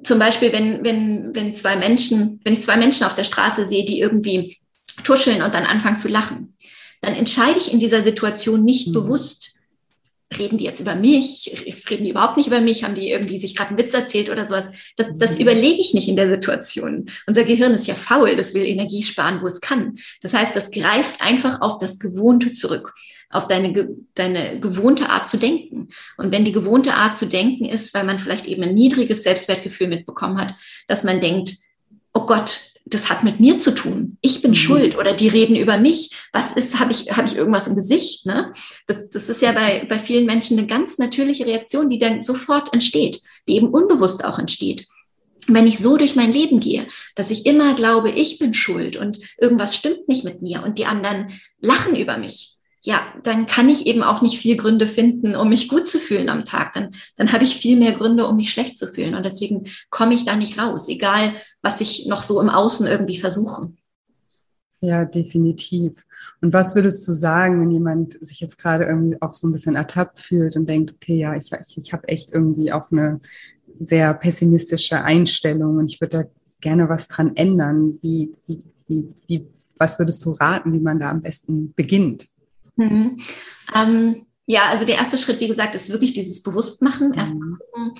[0.04, 3.86] zum Beispiel, wenn, wenn, wenn zwei Menschen, wenn ich zwei Menschen auf der Straße sehe,
[3.86, 4.58] die irgendwie
[5.04, 6.56] tuscheln und dann anfangen zu lachen,
[7.02, 8.94] dann entscheide ich in dieser Situation nicht mhm.
[8.94, 9.54] bewusst,
[10.38, 11.52] reden die jetzt über mich,
[11.90, 14.46] reden die überhaupt nicht über mich, haben die irgendwie sich gerade einen Witz erzählt oder
[14.46, 14.70] sowas.
[14.98, 15.44] Das, das mhm.
[15.44, 17.10] überlege ich nicht in der Situation.
[17.28, 19.98] Unser Gehirn ist ja faul, das will Energie sparen, wo es kann.
[20.22, 22.94] Das heißt, das greift einfach auf das Gewohnte zurück,
[23.30, 25.90] auf deine, deine gewohnte Art zu denken.
[26.18, 29.88] Und wenn die gewohnte Art zu denken ist, weil man vielleicht eben ein niedriges Selbstwertgefühl
[29.88, 30.56] mitbekommen hat,
[30.88, 31.56] dass man denkt,
[32.14, 34.17] oh Gott, das hat mit mir zu tun.
[34.21, 34.56] Ich bin mhm.
[34.56, 36.12] schuld oder die reden über mich.
[36.34, 38.26] Was ist, habe ich, habe ich irgendwas im Gesicht?
[38.26, 38.52] Ne?
[38.88, 42.73] Das, das ist ja bei, bei vielen Menschen eine ganz natürliche Reaktion, die dann sofort
[42.73, 44.88] entsteht, die eben unbewusst auch entsteht.
[45.47, 49.19] Wenn ich so durch mein Leben gehe, dass ich immer glaube, ich bin schuld und
[49.38, 52.57] irgendwas stimmt nicht mit mir und die anderen lachen über mich,
[52.88, 56.30] ja, dann kann ich eben auch nicht viel Gründe finden, um mich gut zu fühlen
[56.30, 56.71] am Tag.
[56.71, 59.13] Dann, dann habe ich viel mehr Gründe, um mich schlecht zu fühlen.
[59.13, 63.17] Und deswegen komme ich da nicht raus, egal was ich noch so im Außen irgendwie
[63.17, 63.73] versuche.
[64.80, 66.06] Ja, definitiv.
[66.39, 69.76] Und was würdest du sagen, wenn jemand sich jetzt gerade irgendwie auch so ein bisschen
[69.76, 73.19] ertappt fühlt und denkt, okay, ja, ich, ich, ich habe echt irgendwie auch eine
[73.82, 76.23] sehr pessimistische Einstellung und ich würde da
[76.62, 78.00] gerne was dran ändern.
[78.02, 79.47] Wie, wie, wie, wie,
[79.78, 82.30] was würdest du raten, wie man da am besten beginnt?
[82.78, 83.20] Mhm.
[83.76, 87.13] Ähm, ja, also der erste Schritt, wie gesagt, ist wirklich dieses Bewusstmachen.
[87.13, 87.58] Erst mhm.
[87.60, 88.00] gucken,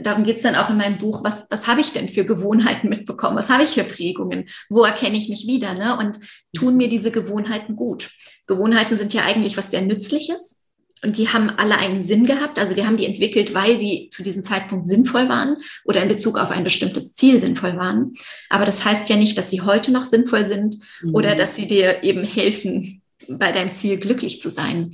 [0.00, 2.88] darum geht es dann auch in meinem Buch, was, was habe ich denn für Gewohnheiten
[2.88, 3.36] mitbekommen?
[3.36, 4.48] Was habe ich für Prägungen?
[4.68, 5.74] Wo erkenne ich mich wieder?
[5.74, 5.98] Ne?
[5.98, 6.18] Und
[6.54, 8.10] tun mir diese Gewohnheiten gut?
[8.46, 10.64] Gewohnheiten sind ja eigentlich was sehr Nützliches.
[11.04, 12.58] Und die haben alle einen Sinn gehabt.
[12.58, 16.36] Also wir haben die entwickelt, weil die zu diesem Zeitpunkt sinnvoll waren oder in Bezug
[16.36, 18.14] auf ein bestimmtes Ziel sinnvoll waren.
[18.50, 21.14] Aber das heißt ja nicht, dass sie heute noch sinnvoll sind mhm.
[21.14, 22.97] oder dass sie dir eben helfen,
[23.28, 24.92] bei deinem Ziel glücklich zu sein.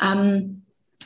[0.00, 0.64] Ähm,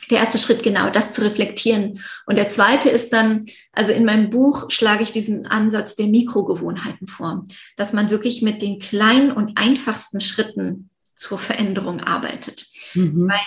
[0.09, 1.99] der erste Schritt genau, das zu reflektieren.
[2.25, 7.07] Und der zweite ist dann, also in meinem Buch schlage ich diesen Ansatz der Mikrogewohnheiten
[7.07, 7.45] vor,
[7.77, 12.65] dass man wirklich mit den kleinen und einfachsten Schritten zur Veränderung arbeitet.
[12.95, 13.29] Mhm.
[13.29, 13.39] Weil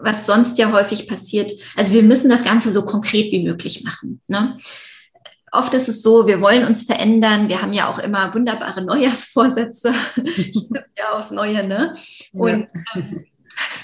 [0.00, 4.20] was sonst ja häufig passiert, also wir müssen das Ganze so konkret wie möglich machen.
[4.26, 4.56] Ne?
[5.52, 7.48] Oft ist es so, wir wollen uns verändern.
[7.48, 9.92] Wir haben ja auch immer wunderbare Neujahrsvorsätze.
[10.70, 11.92] das ja aufs Neue, ne?
[12.32, 13.24] Und ähm,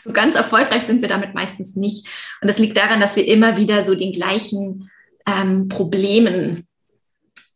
[0.05, 2.07] so ganz erfolgreich sind wir damit meistens nicht.
[2.41, 4.91] Und das liegt daran, dass wir immer wieder so den gleichen
[5.27, 6.67] ähm, Problemen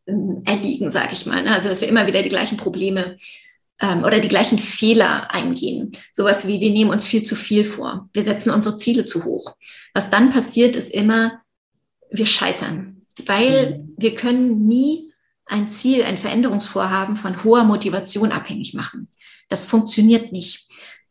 [0.07, 1.43] ähm, erliegen, sage ich mal.
[1.43, 1.55] Ne?
[1.55, 3.19] Also dass wir immer wieder die gleichen Probleme
[3.81, 5.93] ähm, oder die gleichen Fehler eingehen.
[6.13, 8.09] Sowas wie, wir nehmen uns viel zu viel vor.
[8.13, 9.55] Wir setzen unsere Ziele zu hoch.
[9.95, 11.43] Was dann passiert, ist immer,
[12.11, 13.95] wir scheitern, weil mhm.
[13.99, 15.13] wir können nie
[15.47, 19.09] ein Ziel, ein Veränderungsvorhaben von hoher Motivation abhängig machen.
[19.49, 20.69] Das funktioniert nicht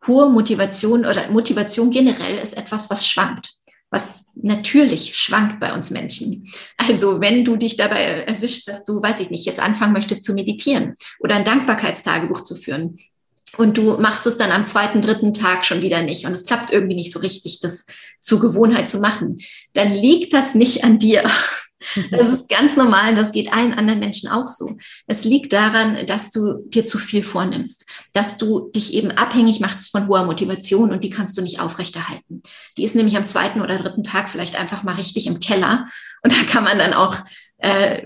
[0.07, 3.51] hohe Motivation oder Motivation generell ist etwas, was schwankt,
[3.89, 6.47] was natürlich schwankt bei uns Menschen.
[6.77, 10.33] Also wenn du dich dabei erwischst, dass du, weiß ich nicht, jetzt anfangen möchtest zu
[10.33, 12.99] meditieren oder ein Dankbarkeitstagebuch zu führen
[13.57, 16.71] und du machst es dann am zweiten, dritten Tag schon wieder nicht und es klappt
[16.71, 17.85] irgendwie nicht so richtig, das
[18.21, 19.37] zur Gewohnheit zu machen,
[19.73, 21.29] dann liegt das nicht an dir,
[22.11, 24.77] das ist ganz normal und das geht allen anderen Menschen auch so.
[25.05, 29.91] Es liegt daran, dass du dir zu viel vornimmst, dass du dich eben abhängig machst
[29.91, 32.41] von hoher Motivation und die kannst du nicht aufrechterhalten.
[32.77, 35.85] Die ist nämlich am zweiten oder dritten Tag vielleicht einfach mal richtig im Keller
[36.23, 37.17] und da kann man dann auch
[37.59, 38.03] äh,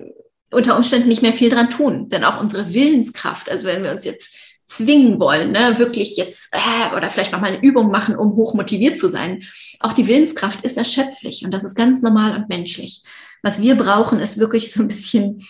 [0.51, 2.09] unter Umständen nicht mehr viel dran tun.
[2.09, 4.35] Denn auch unsere Willenskraft, also wenn wir uns jetzt
[4.71, 8.53] zwingen wollen, ne, wirklich jetzt äh, oder vielleicht noch mal eine Übung machen, um hoch
[8.53, 9.43] motiviert zu sein.
[9.79, 13.03] Auch die Willenskraft ist erschöpflich und das ist ganz normal und menschlich.
[13.43, 15.43] Was wir brauchen, ist wirklich so ein bisschen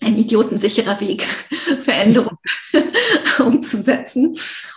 [0.00, 1.22] ein idiotensicherer Weg,
[1.76, 2.38] Veränderung
[3.38, 4.36] umzusetzen.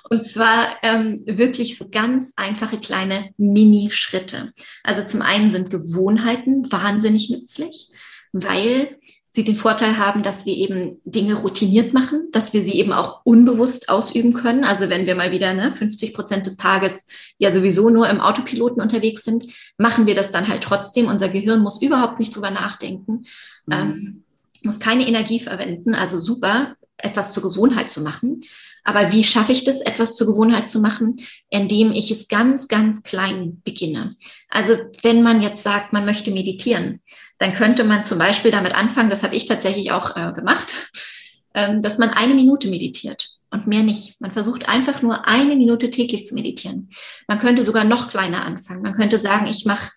[0.09, 4.51] Und zwar ähm, wirklich so ganz einfache kleine Mini-Schritte.
[4.83, 7.89] Also zum einen sind Gewohnheiten wahnsinnig nützlich,
[8.33, 8.97] weil
[9.35, 13.21] sie den Vorteil haben, dass wir eben Dinge routiniert machen, dass wir sie eben auch
[13.25, 14.63] unbewusst ausüben können.
[14.63, 17.05] Also wenn wir mal wieder ne, 50 Prozent des Tages
[17.37, 19.45] ja sowieso nur im Autopiloten unterwegs sind,
[19.77, 21.07] machen wir das dann halt trotzdem.
[21.07, 23.25] Unser Gehirn muss überhaupt nicht drüber nachdenken,
[23.65, 23.73] mhm.
[23.73, 24.23] ähm,
[24.63, 25.93] muss keine Energie verwenden.
[25.93, 28.41] Also super, etwas zur Gewohnheit zu machen.
[28.85, 31.17] Aber wie schaffe ich das, etwas zur Gewohnheit zu machen?
[31.49, 34.15] Indem ich es ganz, ganz klein beginne.
[34.47, 37.01] Also wenn man jetzt sagt, man möchte meditieren,
[37.39, 40.73] dann könnte man zum Beispiel damit anfangen, das habe ich tatsächlich auch äh, gemacht,
[41.53, 44.21] ähm, dass man eine Minute meditiert und mehr nicht.
[44.21, 46.89] Man versucht einfach nur eine Minute täglich zu meditieren.
[47.27, 48.83] Man könnte sogar noch kleiner anfangen.
[48.83, 49.91] Man könnte sagen, ich mache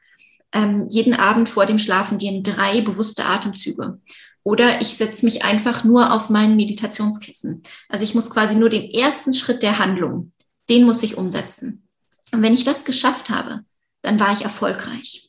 [0.52, 4.00] ähm, jeden Abend vor dem Schlafengehen drei bewusste Atemzüge.
[4.42, 7.62] Oder ich setze mich einfach nur auf mein Meditationskissen.
[7.88, 10.32] Also ich muss quasi nur den ersten Schritt der Handlung,
[10.70, 11.86] den muss ich umsetzen.
[12.32, 13.64] Und wenn ich das geschafft habe,
[14.02, 15.27] dann war ich erfolgreich.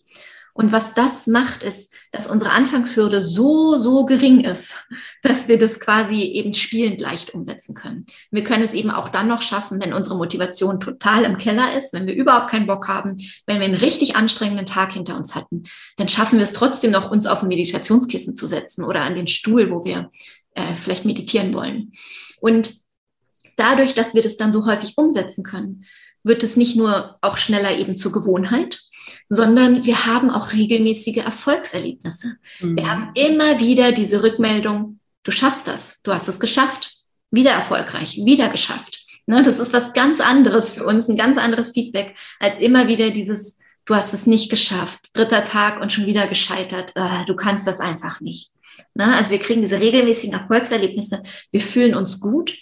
[0.59, 4.73] Und was das macht, ist, dass unsere Anfangshürde so, so gering ist,
[5.23, 8.05] dass wir das quasi eben spielend leicht umsetzen können.
[8.29, 11.93] Wir können es eben auch dann noch schaffen, wenn unsere Motivation total im Keller ist,
[11.93, 15.63] wenn wir überhaupt keinen Bock haben, wenn wir einen richtig anstrengenden Tag hinter uns hatten,
[15.95, 19.27] dann schaffen wir es trotzdem noch, uns auf ein Meditationskissen zu setzen oder an den
[19.27, 20.09] Stuhl, wo wir
[20.55, 21.93] äh, vielleicht meditieren wollen.
[22.41, 22.73] Und
[23.55, 25.85] dadurch, dass wir das dann so häufig umsetzen können,
[26.23, 28.79] wird es nicht nur auch schneller eben zur Gewohnheit,
[29.29, 32.35] sondern wir haben auch regelmäßige Erfolgserlebnisse.
[32.59, 32.77] Mhm.
[32.77, 36.97] Wir haben immer wieder diese Rückmeldung, du schaffst das, du hast es geschafft,
[37.31, 39.05] wieder erfolgreich, wieder geschafft.
[39.25, 43.11] Ne, das ist was ganz anderes für uns, ein ganz anderes Feedback, als immer wieder
[43.11, 47.67] dieses, du hast es nicht geschafft, dritter Tag und schon wieder gescheitert, äh, du kannst
[47.67, 48.51] das einfach nicht.
[48.95, 52.57] Ne, also wir kriegen diese regelmäßigen Erfolgserlebnisse, wir fühlen uns gut,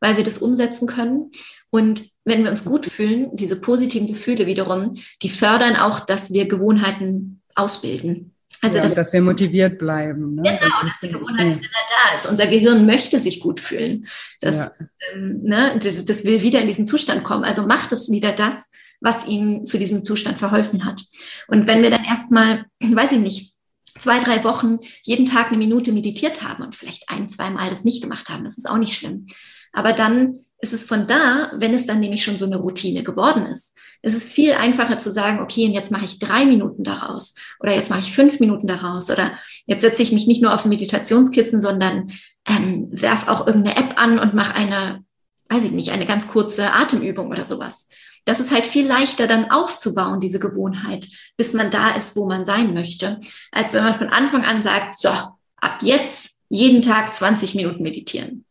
[0.00, 1.30] weil wir das umsetzen können.
[1.70, 6.48] Und wenn wir uns gut fühlen, diese positiven Gefühle wiederum, die fördern auch, dass wir
[6.48, 8.34] Gewohnheiten ausbilden.
[8.60, 10.34] Also ja, dass, dass, wir motiviert bleiben.
[10.34, 10.42] Ne?
[10.42, 12.26] Genau, das dass die Gewohnheit schneller da ist.
[12.26, 14.06] Unser Gehirn möchte sich gut fühlen.
[14.40, 14.72] Das, ja.
[15.12, 17.44] ähm, ne, das will wieder in diesen Zustand kommen.
[17.44, 21.02] Also macht es wieder das, was ihm zu diesem Zustand verholfen hat.
[21.46, 23.54] Und wenn wir dann erstmal, weiß ich nicht,
[24.00, 27.84] zwei, drei Wochen jeden Tag eine Minute meditiert haben und vielleicht ein, zwei Mal das
[27.84, 29.26] nicht gemacht haben, das ist auch nicht schlimm.
[29.72, 33.46] Aber dann ist es von da, wenn es dann nämlich schon so eine Routine geworden
[33.46, 37.34] ist, ist es viel einfacher zu sagen, okay, und jetzt mache ich drei Minuten daraus
[37.60, 39.32] oder jetzt mache ich fünf Minuten daraus oder
[39.66, 42.10] jetzt setze ich mich nicht nur aufs Meditationskissen, sondern
[42.46, 45.04] ähm, werf auch irgendeine App an und mache eine,
[45.48, 47.88] weiß ich nicht, eine ganz kurze Atemübung oder sowas.
[48.24, 52.44] Das ist halt viel leichter dann aufzubauen, diese Gewohnheit, bis man da ist, wo man
[52.44, 53.20] sein möchte,
[53.52, 58.44] als wenn man von Anfang an sagt, so, ab jetzt jeden Tag 20 Minuten meditieren.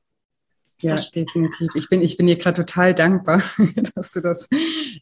[0.79, 1.69] Ja, definitiv.
[1.73, 3.41] Ich bin, ich bin dir gerade total dankbar,
[3.95, 4.47] dass du das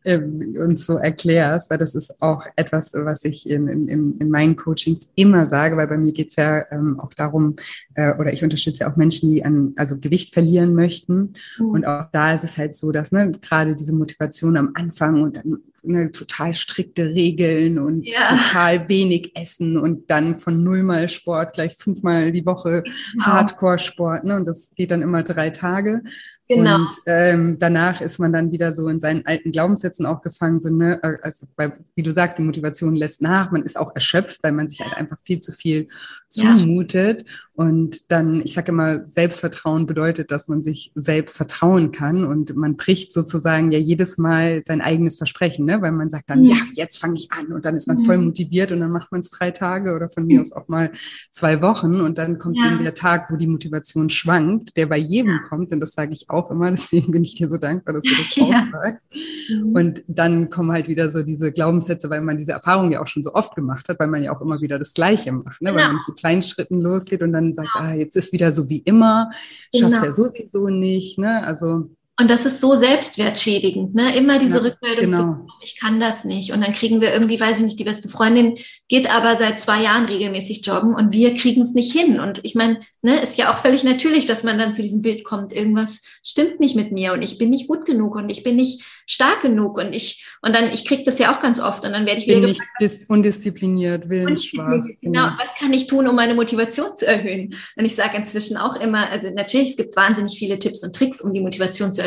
[0.06, 4.56] ähm, uns so erklärst, weil das ist auch etwas, was ich in, in, in meinen
[4.56, 7.58] Coachings immer sage, weil bei mir geht es ja ähm, auch darum,
[7.96, 11.34] äh, oder ich unterstütze ja auch Menschen, die an, also Gewicht verlieren möchten.
[11.60, 11.70] Mhm.
[11.70, 15.36] Und auch da ist es halt so, dass ne, gerade diese Motivation am Anfang und
[15.36, 15.58] dann
[15.88, 18.30] ne, total strikte Regeln und ja.
[18.30, 23.26] total wenig Essen und dann von nullmal Sport gleich fünfmal die Woche genau.
[23.26, 24.24] Hardcore-Sport.
[24.24, 24.36] Ne?
[24.36, 26.02] Und das geht dann immer drei Tage.
[26.48, 26.76] Genau.
[26.76, 30.60] Und ähm, danach ist man dann wieder so in seinen alten Glaubenssätzen auch gefangen.
[30.60, 31.00] So, ne?
[31.22, 33.52] Also, bei, wie du sagst, die Motivation lässt nach.
[33.52, 35.88] Man ist auch erschöpft, weil man sich halt einfach viel zu viel
[36.30, 37.28] zumutet.
[37.28, 37.34] Ja.
[37.54, 42.26] Und dann, ich sage immer, Selbstvertrauen bedeutet, dass man sich selbst vertrauen kann.
[42.26, 45.82] Und man bricht sozusagen ja jedes Mal sein eigenes Versprechen, ne?
[45.82, 46.48] weil man sagt dann, mhm.
[46.48, 47.54] ja, jetzt fange ich an.
[47.54, 48.06] Und dann ist man mhm.
[48.06, 50.92] voll motiviert und dann macht man es drei Tage oder von mir aus auch mal
[51.32, 52.02] zwei Wochen.
[52.02, 52.68] Und dann kommt ja.
[52.68, 55.72] eben der Tag, wo die Motivation schwankt, der bei jedem kommt.
[55.72, 58.10] Und das sage ich auch auch immer, deswegen bin ich dir so dankbar, dass du
[58.10, 58.68] das auch ja.
[58.72, 59.06] sagst.
[59.50, 59.76] Mhm.
[59.76, 63.24] Und dann kommen halt wieder so diese Glaubenssätze, weil man diese Erfahrung ja auch schon
[63.24, 65.72] so oft gemacht hat, weil man ja auch immer wieder das Gleiche macht, ne?
[65.72, 65.82] Genau.
[65.82, 68.80] weil man mit kleinen Schritten losgeht und dann sagt, ah, jetzt ist wieder so wie
[68.80, 69.30] immer,
[69.76, 70.06] schaff's genau.
[70.06, 71.18] ja sowieso nicht.
[71.18, 71.44] Ne?
[71.44, 74.16] Also und das ist so selbstwertschädigend, ne?
[74.16, 75.18] Immer diese ja, Rückmeldung genau.
[75.18, 76.54] zu, ich kann das nicht.
[76.54, 79.82] Und dann kriegen wir irgendwie, weiß ich nicht, die beste Freundin geht aber seit zwei
[79.82, 82.22] Jahren regelmäßig joggen und wir kriegen es nicht hin.
[82.22, 85.26] Und ich meine, ne, ist ja auch völlig natürlich, dass man dann zu diesem Bild
[85.26, 88.56] kommt, irgendwas stimmt nicht mit mir und ich bin nicht gut genug und ich bin
[88.56, 91.92] nicht stark genug und ich, und dann, ich kriege das ja auch ganz oft und
[91.92, 94.86] dann werde ich bin wieder nicht gefragt, undiszipliniert, willensschwach.
[94.86, 94.96] Genau.
[95.02, 97.56] genau, was kann ich tun, um meine Motivation zu erhöhen?
[97.76, 101.20] Und ich sage inzwischen auch immer, also natürlich, es gibt wahnsinnig viele Tipps und Tricks,
[101.20, 102.05] um die Motivation zu erhöhen.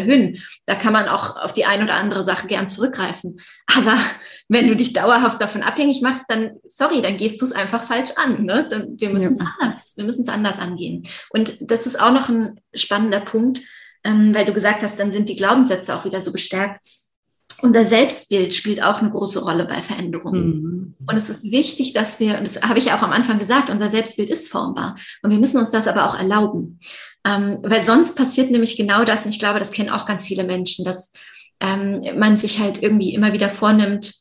[0.66, 3.40] Da kann man auch auf die ein oder andere Sache gern zurückgreifen.
[3.66, 3.98] Aber
[4.48, 8.12] wenn du dich dauerhaft davon abhängig machst, dann, sorry, dann gehst du es einfach falsch
[8.16, 8.44] an.
[8.44, 8.66] Ne?
[8.68, 9.54] Dann, wir müssen es ja.
[9.60, 11.02] anders, wir müssen es anders angehen.
[11.30, 13.60] Und das ist auch noch ein spannender Punkt,
[14.04, 16.84] ähm, weil du gesagt hast, dann sind die Glaubenssätze auch wieder so bestärkt.
[17.60, 20.62] Unser Selbstbild spielt auch eine große Rolle bei Veränderungen.
[20.62, 20.94] Mhm.
[21.06, 23.68] Und es ist wichtig, dass wir, und das habe ich ja auch am Anfang gesagt,
[23.68, 24.96] unser Selbstbild ist formbar.
[25.22, 26.78] Und wir müssen uns das aber auch erlauben.
[27.24, 30.44] Ähm, weil sonst passiert nämlich genau das, und ich glaube, das kennen auch ganz viele
[30.44, 31.12] Menschen, dass
[31.60, 34.14] ähm, man sich halt irgendwie immer wieder vornimmt,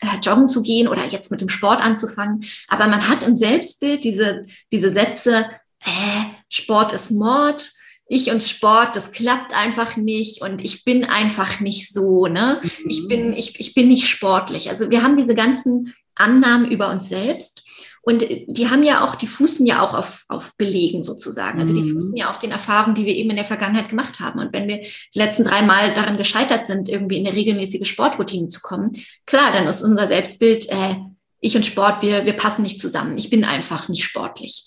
[0.00, 2.44] äh, joggen zu gehen oder jetzt mit dem Sport anzufangen.
[2.68, 5.46] Aber man hat im Selbstbild diese, diese Sätze,
[5.84, 7.70] äh, Sport ist Mord,
[8.06, 12.60] ich und Sport, das klappt einfach nicht und ich bin einfach nicht so, ne?
[12.86, 13.32] Ich bin, mhm.
[13.34, 14.68] ich, ich bin nicht sportlich.
[14.68, 17.64] Also wir haben diese ganzen Annahmen über uns selbst.
[18.06, 21.58] Und die haben ja auch, die fußen ja auch auf, auf Belegen sozusagen.
[21.58, 21.94] Also die mhm.
[21.94, 24.40] fußen ja auf den Erfahrungen, die wir eben in der Vergangenheit gemacht haben.
[24.40, 28.48] Und wenn wir die letzten drei Mal daran gescheitert sind, irgendwie in eine regelmäßige Sportroutine
[28.48, 28.92] zu kommen,
[29.24, 30.96] klar, dann ist unser Selbstbild, äh,
[31.40, 33.16] ich und Sport, wir, wir passen nicht zusammen.
[33.16, 34.66] Ich bin einfach nicht sportlich.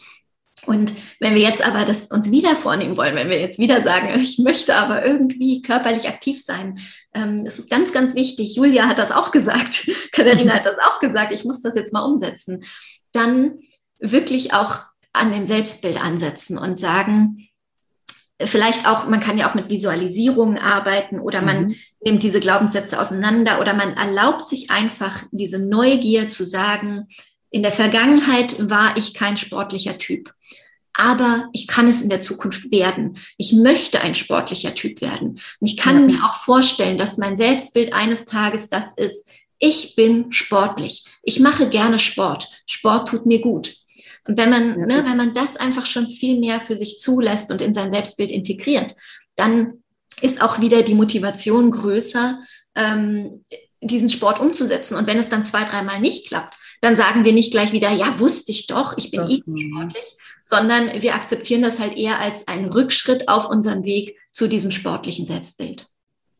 [0.67, 4.19] Und wenn wir jetzt aber das uns wieder vornehmen wollen, wenn wir jetzt wieder sagen,
[4.21, 6.79] ich möchte aber irgendwie körperlich aktiv sein,
[7.13, 8.55] ähm, es ist ganz, ganz wichtig.
[8.55, 12.03] Julia hat das auch gesagt, Katharina hat das auch gesagt, ich muss das jetzt mal
[12.03, 12.63] umsetzen.
[13.17, 13.59] Dann
[13.99, 14.81] wirklich auch
[15.13, 17.49] an dem Selbstbild ansetzen und sagen,
[18.39, 21.75] vielleicht auch, man kann ja auch mit Visualisierungen arbeiten oder man mhm.
[22.01, 27.07] nimmt diese Glaubenssätze auseinander oder man erlaubt sich einfach diese Neugier zu sagen,
[27.49, 30.33] in der Vergangenheit war ich kein sportlicher Typ,
[30.93, 33.17] aber ich kann es in der Zukunft werden.
[33.37, 35.39] Ich möchte ein sportlicher Typ werden.
[35.59, 36.15] Und ich kann ja.
[36.15, 39.27] mir auch vorstellen, dass mein Selbstbild eines Tages das ist.
[39.59, 41.05] Ich bin sportlich.
[41.23, 42.49] Ich mache gerne Sport.
[42.65, 43.75] Sport tut mir gut.
[44.27, 44.85] Und wenn man, ja.
[44.85, 48.31] ne, wenn man das einfach schon viel mehr für sich zulässt und in sein Selbstbild
[48.31, 48.95] integriert,
[49.35, 49.83] dann
[50.21, 52.39] ist auch wieder die Motivation größer,
[52.75, 53.45] ähm,
[53.81, 54.95] diesen Sport umzusetzen.
[54.95, 58.19] Und wenn es dann zwei, dreimal nicht klappt, dann sagen wir nicht gleich wieder, ja,
[58.19, 62.71] wusste ich doch, ich bin eh sportlich, sondern wir akzeptieren das halt eher als einen
[62.71, 65.87] Rückschritt auf unserem Weg zu diesem sportlichen Selbstbild.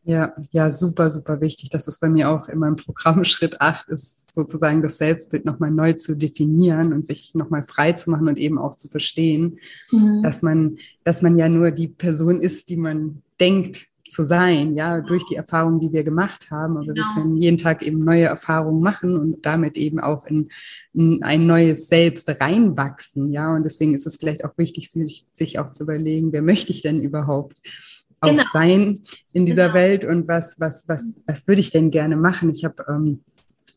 [0.08, 1.68] Ja, ja, super, super wichtig.
[1.68, 5.70] Das ist bei mir auch in meinem Programm Schritt 8 ist sozusagen das Selbstbild nochmal
[5.70, 9.58] neu zu definieren und sich nochmal frei zu machen und eben auch zu verstehen,
[9.92, 10.22] mhm.
[10.22, 15.02] dass man, dass man ja nur die Person ist, die man denkt, zu sein, ja,
[15.02, 16.78] durch die Erfahrungen, die wir gemacht haben.
[16.78, 16.94] Aber genau.
[16.94, 20.48] wir können jeden Tag eben neue Erfahrungen machen und damit eben auch in,
[20.94, 23.54] in, ein neues Selbst reinwachsen, ja.
[23.54, 26.80] Und deswegen ist es vielleicht auch wichtig, sich, sich auch zu überlegen, wer möchte ich
[26.80, 27.60] denn überhaupt?
[28.20, 28.44] Auch genau.
[28.52, 29.00] sein
[29.32, 29.74] in dieser genau.
[29.74, 32.50] Welt und was, was, was, was würde ich denn gerne machen?
[32.50, 33.20] Ich habe ähm,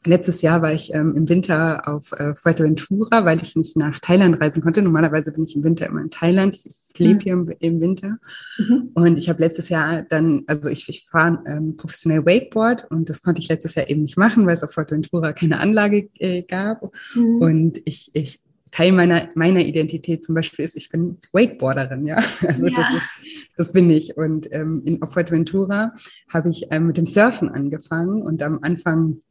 [0.04, 4.42] Letztes Jahr war ich ähm, im Winter auf äh, Fuerteventura, weil ich nicht nach Thailand
[4.42, 4.82] reisen konnte.
[4.82, 6.56] Normalerweise bin ich im Winter immer in Thailand.
[6.56, 7.20] Ich, ich lebe mhm.
[7.20, 8.18] hier im, im Winter.
[8.58, 8.90] Mhm.
[8.96, 13.22] Und ich habe letztes Jahr dann, also ich, ich fahre ähm, professionell Wakeboard und das
[13.22, 16.82] konnte ich letztes Jahr eben nicht machen, weil es auf Fuerteventura keine Anlage äh, gab.
[17.14, 17.36] Mhm.
[17.40, 22.16] Und ich, ich Teil meiner, meiner Identität zum Beispiel ist, ich bin Wakeboarderin, ja.
[22.48, 22.76] Also ja.
[22.76, 23.10] das ist,
[23.58, 24.18] das bin ich.
[24.18, 25.94] Und ähm, in, Fuerteventura
[26.32, 29.22] habe ich ähm, mit dem Surfen angefangen und am Anfang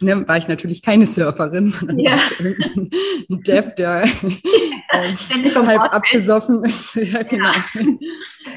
[0.00, 2.18] ne, war ich natürlich keine Surferin, sondern ja.
[2.40, 4.04] ein Depp, der
[4.92, 6.94] äh, halb abgesoffen ist.
[7.12, 7.50] ja, genau.
[7.74, 7.82] Ja.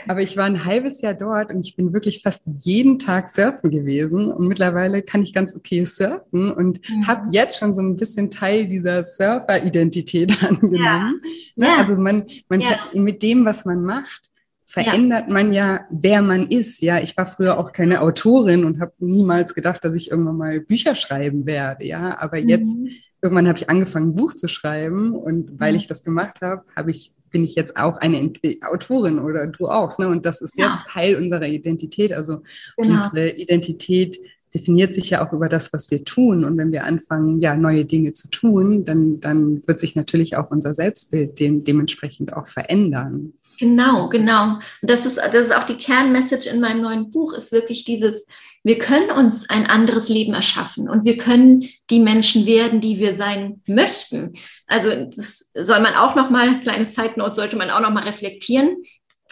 [0.08, 3.70] Aber ich war ein halbes Jahr dort und ich bin wirklich fast jeden Tag surfen
[3.70, 4.32] gewesen.
[4.32, 7.08] Und mittlerweile kann ich ganz okay surfen und mhm.
[7.08, 11.22] habe jetzt schon so ein bisschen Teil dieser Surfer-Identität angenommen.
[11.56, 11.68] Ne?
[11.78, 14.31] Also man, man mit dem, was man macht,
[14.72, 15.34] verändert ja.
[15.34, 16.82] man ja, wer man ist.
[16.82, 20.62] Ja, ich war früher auch keine Autorin und habe niemals gedacht, dass ich irgendwann mal
[20.62, 21.86] Bücher schreiben werde.
[21.86, 22.90] Ja, aber jetzt mhm.
[23.22, 25.78] irgendwann habe ich angefangen, ein Buch zu schreiben und weil mhm.
[25.78, 28.32] ich das gemacht habe, habe ich bin ich jetzt auch eine
[28.70, 29.98] Autorin oder du auch.
[29.98, 30.10] Ne?
[30.10, 30.68] Und das ist ja.
[30.68, 32.12] jetzt Teil unserer Identität.
[32.12, 32.42] Also
[32.76, 32.96] genau.
[32.96, 34.20] unsere Identität
[34.54, 36.44] definiert sich ja auch über das, was wir tun.
[36.44, 40.52] Und wenn wir anfangen, ja, neue Dinge zu tun, dann, dann wird sich natürlich auch
[40.52, 43.34] unser Selbstbild dem, dementsprechend auch verändern.
[43.62, 44.58] Genau, genau.
[44.82, 48.26] Das ist, das ist auch die Kernmessage in meinem neuen Buch, ist wirklich dieses,
[48.64, 53.14] wir können uns ein anderes Leben erschaffen und wir können die Menschen werden, die wir
[53.14, 54.34] sein möchten.
[54.66, 58.78] Also das soll man auch nochmal, kleines Side Note, sollte man auch nochmal reflektieren,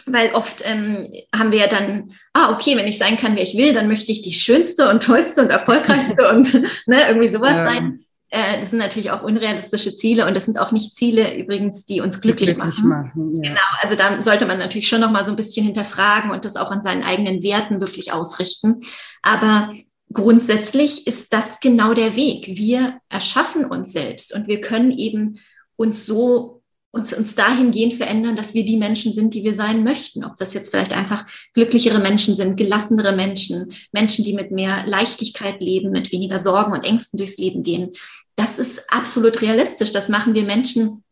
[0.06, 3.56] weil oft ähm, haben wir ja dann, ah, okay, wenn ich sein kann, wer ich
[3.56, 6.54] will, dann möchte ich die schönste und tollste und erfolgreichste und
[6.86, 7.66] ne, irgendwie sowas ja.
[7.66, 8.04] sein.
[8.30, 12.00] Äh, das sind natürlich auch unrealistische Ziele und das sind auch nicht Ziele übrigens, die
[12.00, 12.88] uns glücklich, glücklich machen.
[12.88, 13.50] machen ja.
[13.50, 16.56] Genau, also da sollte man natürlich schon noch mal so ein bisschen hinterfragen und das
[16.56, 18.82] auch an seinen eigenen Werten wirklich ausrichten.
[19.22, 19.72] Aber
[20.12, 22.56] grundsätzlich ist das genau der Weg.
[22.56, 25.40] Wir erschaffen uns selbst und wir können eben
[25.76, 26.59] uns so
[26.92, 30.24] uns, uns dahingehend verändern, dass wir die Menschen sind, die wir sein möchten.
[30.24, 31.24] Ob das jetzt vielleicht einfach
[31.54, 36.84] glücklichere Menschen sind, gelassenere Menschen, Menschen, die mit mehr Leichtigkeit leben, mit weniger Sorgen und
[36.84, 37.92] Ängsten durchs Leben gehen.
[38.36, 39.92] Das ist absolut realistisch.
[39.92, 41.04] Das machen wir Menschen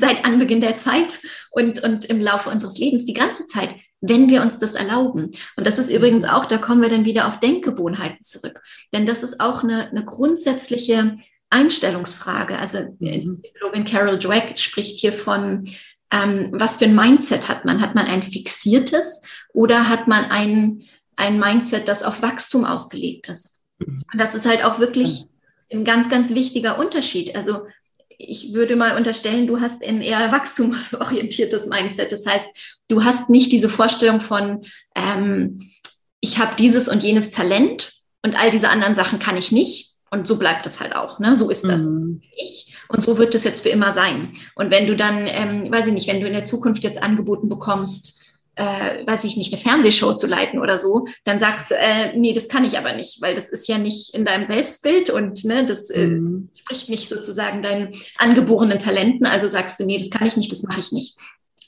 [0.00, 1.20] seit Anbeginn der Zeit
[1.50, 5.30] und, und im Laufe unseres Lebens die ganze Zeit, wenn wir uns das erlauben.
[5.56, 8.62] Und das ist übrigens auch, da kommen wir dann wieder auf Denkgewohnheiten zurück.
[8.92, 11.16] Denn das ist auch eine, eine grundsätzliche
[11.50, 12.58] Einstellungsfrage.
[12.58, 13.42] Also mhm.
[13.60, 15.64] Logan Carol Dweck spricht hier von,
[16.10, 17.80] ähm, was für ein Mindset hat man?
[17.80, 19.22] Hat man ein fixiertes
[19.52, 20.82] oder hat man ein,
[21.16, 23.60] ein Mindset, das auf Wachstum ausgelegt ist?
[23.78, 24.02] Mhm.
[24.12, 25.24] Und das ist halt auch wirklich
[25.72, 27.36] ein ganz, ganz wichtiger Unterschied.
[27.36, 27.66] Also
[28.18, 32.12] ich würde mal unterstellen, du hast ein eher wachstumsorientiertes Mindset.
[32.12, 32.46] Das heißt,
[32.88, 34.62] du hast nicht diese Vorstellung von,
[34.94, 35.60] ähm,
[36.20, 37.92] ich habe dieses und jenes Talent
[38.22, 39.93] und all diese anderen Sachen kann ich nicht.
[40.14, 41.18] Und so bleibt es halt auch.
[41.18, 41.36] Ne?
[41.36, 41.80] So ist das.
[41.80, 42.22] Mhm.
[42.36, 42.72] Ich.
[42.88, 44.32] Und so wird es jetzt für immer sein.
[44.54, 47.48] Und wenn du dann, ähm, weiß ich nicht, wenn du in der Zukunft jetzt angeboten
[47.48, 48.20] bekommst,
[48.54, 52.32] äh, weiß ich nicht, eine Fernsehshow zu leiten oder so, dann sagst du, äh, nee,
[52.32, 55.66] das kann ich aber nicht, weil das ist ja nicht in deinem Selbstbild und ne,
[55.66, 56.48] das äh, mhm.
[56.62, 59.26] spricht nicht sozusagen deinen angeborenen Talenten.
[59.26, 61.16] Also sagst du, nee, das kann ich nicht, das mache ich nicht.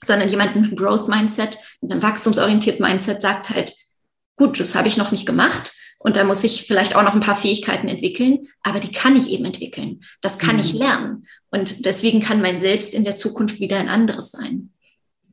[0.05, 3.75] Sondern jemand mit einem Growth-Mindset, mit einem wachstumsorientierten Mindset sagt halt,
[4.37, 5.73] gut, das habe ich noch nicht gemacht.
[5.99, 9.31] Und da muss ich vielleicht auch noch ein paar Fähigkeiten entwickeln, aber die kann ich
[9.31, 10.03] eben entwickeln.
[10.21, 10.61] Das kann mhm.
[10.61, 11.27] ich lernen.
[11.51, 14.71] Und deswegen kann mein Selbst in der Zukunft wieder ein anderes sein.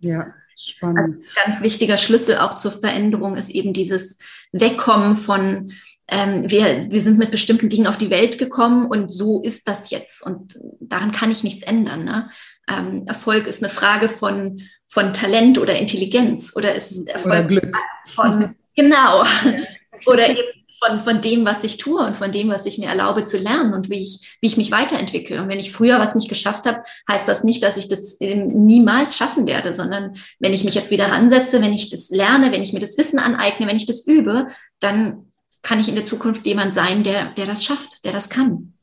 [0.01, 0.99] Ja, Spannend.
[0.99, 4.20] Also ganz wichtiger Schlüssel auch zur Veränderung ist eben dieses
[4.51, 5.74] Wegkommen von,
[6.07, 9.89] ähm, wir, wir sind mit bestimmten Dingen auf die Welt gekommen und so ist das
[9.89, 12.03] jetzt und daran kann ich nichts ändern.
[12.03, 12.30] Ne?
[12.70, 17.78] Ähm, Erfolg ist eine Frage von, von Talent oder Intelligenz oder ist Erfolg oder Glück.
[18.14, 19.24] von, genau,
[20.05, 20.41] oder eben
[20.79, 23.73] von, von dem, was ich tue und von dem, was ich mir erlaube zu lernen
[23.73, 25.41] und wie ich, wie ich mich weiterentwickle.
[25.41, 29.15] Und wenn ich früher was nicht geschafft habe, heißt das nicht, dass ich das niemals
[29.15, 32.73] schaffen werde, sondern wenn ich mich jetzt wieder ransetze, wenn ich das lerne, wenn ich
[32.73, 34.47] mir das Wissen aneigne, wenn ich das übe,
[34.79, 35.31] dann
[35.61, 38.73] kann ich in der Zukunft jemand sein, der, der das schafft, der das kann.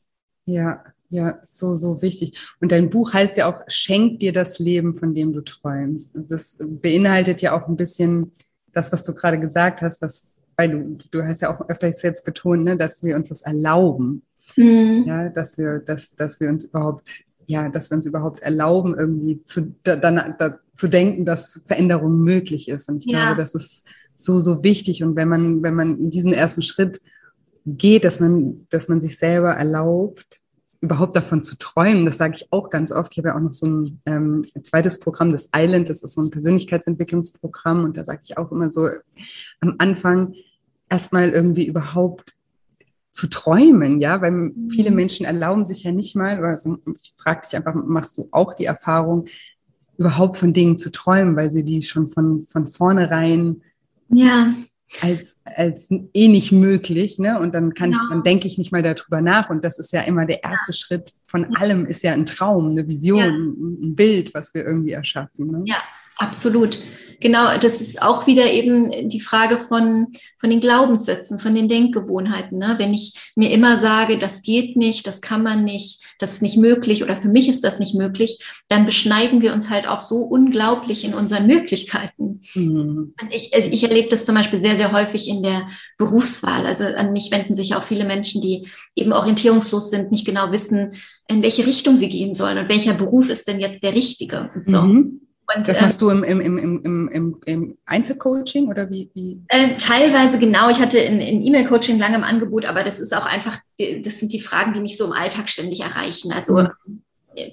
[0.45, 2.39] Ja, ja, so, so wichtig.
[2.61, 6.11] Und dein Buch heißt ja auch, schenk dir das Leben, von dem du träumst.
[6.13, 8.31] Das beinhaltet ja auch ein bisschen
[8.71, 10.30] das, was du gerade gesagt hast, dass
[10.61, 14.21] weil du, du hast ja auch öfters jetzt betont, ne, dass wir uns das erlauben.
[14.55, 15.05] Mhm.
[15.07, 19.43] Ja, dass wir, dass, dass wir uns überhaupt, ja, dass wir uns überhaupt erlauben, irgendwie
[19.45, 22.89] zu, da, da, zu denken, dass Veränderung möglich ist.
[22.89, 23.25] Und ich ja.
[23.25, 25.03] glaube, das ist so, so wichtig.
[25.03, 27.01] Und wenn man, wenn man in diesen ersten Schritt
[27.65, 30.41] geht, dass man, dass man sich selber erlaubt,
[30.81, 33.11] überhaupt davon zu träumen, das sage ich auch ganz oft.
[33.13, 36.21] Ich habe ja auch noch so ein ähm, zweites Programm, das Island, das ist so
[36.21, 38.89] ein Persönlichkeitsentwicklungsprogramm und da sage ich auch immer so
[39.59, 40.33] am Anfang
[40.91, 42.33] erstmal irgendwie überhaupt
[43.11, 44.95] zu träumen, ja, weil viele mhm.
[44.95, 48.65] Menschen erlauben sich ja nicht mal, also ich frage dich einfach, machst du auch die
[48.65, 49.25] Erfahrung,
[49.97, 53.61] überhaupt von Dingen zu träumen, weil sie die schon von, von vornherein
[54.09, 54.53] ja
[54.99, 57.39] als, als eh nicht möglich, ne?
[57.39, 58.03] Und dann kann genau.
[58.03, 59.49] ich, dann denke ich nicht mal darüber nach.
[59.49, 60.77] Und das ist ja immer der erste ja.
[60.77, 63.27] Schritt von allem, ist ja ein Traum, eine Vision, ja.
[63.87, 65.47] ein Bild, was wir irgendwie erschaffen.
[65.47, 65.63] Ne?
[65.65, 65.77] Ja,
[66.17, 66.79] absolut.
[67.21, 70.07] Genau, das ist auch wieder eben die Frage von,
[70.37, 72.57] von den Glaubenssätzen, von den Denkgewohnheiten.
[72.57, 72.75] Ne?
[72.77, 76.57] Wenn ich mir immer sage, das geht nicht, das kann man nicht, das ist nicht
[76.57, 80.17] möglich oder für mich ist das nicht möglich, dann beschneiden wir uns halt auch so
[80.23, 82.41] unglaublich in unseren Möglichkeiten.
[82.55, 83.13] Mhm.
[83.29, 85.67] Ich, also ich erlebe das zum Beispiel sehr, sehr häufig in der
[85.99, 86.65] Berufswahl.
[86.65, 90.93] Also an mich wenden sich auch viele Menschen, die eben orientierungslos sind, nicht genau wissen,
[91.27, 94.49] in welche Richtung sie gehen sollen und welcher Beruf ist denn jetzt der richtige.
[94.55, 94.81] Und so.
[94.81, 95.21] Mhm.
[95.55, 99.09] Und, das machst ähm, du im, im, im, im, im Einzelcoaching oder wie?
[99.13, 99.41] wie?
[99.49, 100.69] Äh, teilweise genau.
[100.69, 104.33] Ich hatte in, in E-Mail-Coaching lange im Angebot, aber das ist auch einfach, das sind
[104.33, 106.31] die Fragen, die mich so im Alltag ständig erreichen.
[106.31, 107.03] Also mhm.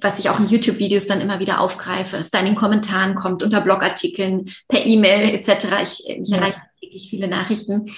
[0.01, 3.42] was ich auch in YouTube-Videos dann immer wieder aufgreife, es dann in den Kommentaren kommt,
[3.42, 5.66] unter Blogartikeln, per E-Mail etc.
[5.82, 6.36] Ich, ich ja.
[6.36, 7.90] erreiche täglich viele Nachrichten.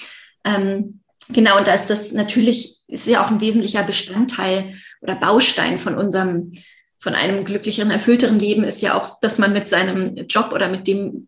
[0.45, 5.79] Ähm, genau, und da ist das natürlich, ist ja auch ein wesentlicher Bestandteil oder Baustein
[5.79, 6.53] von unserem
[7.01, 10.85] von einem glücklicheren, erfüllteren Leben ist ja auch, dass man mit seinem Job oder mit
[10.85, 11.27] dem,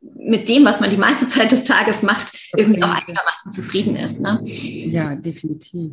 [0.00, 4.20] mit dem, was man die meiste Zeit des Tages macht, irgendwie auch einigermaßen zufrieden ist.
[4.20, 4.40] Ne?
[4.44, 5.92] Ja, definitiv.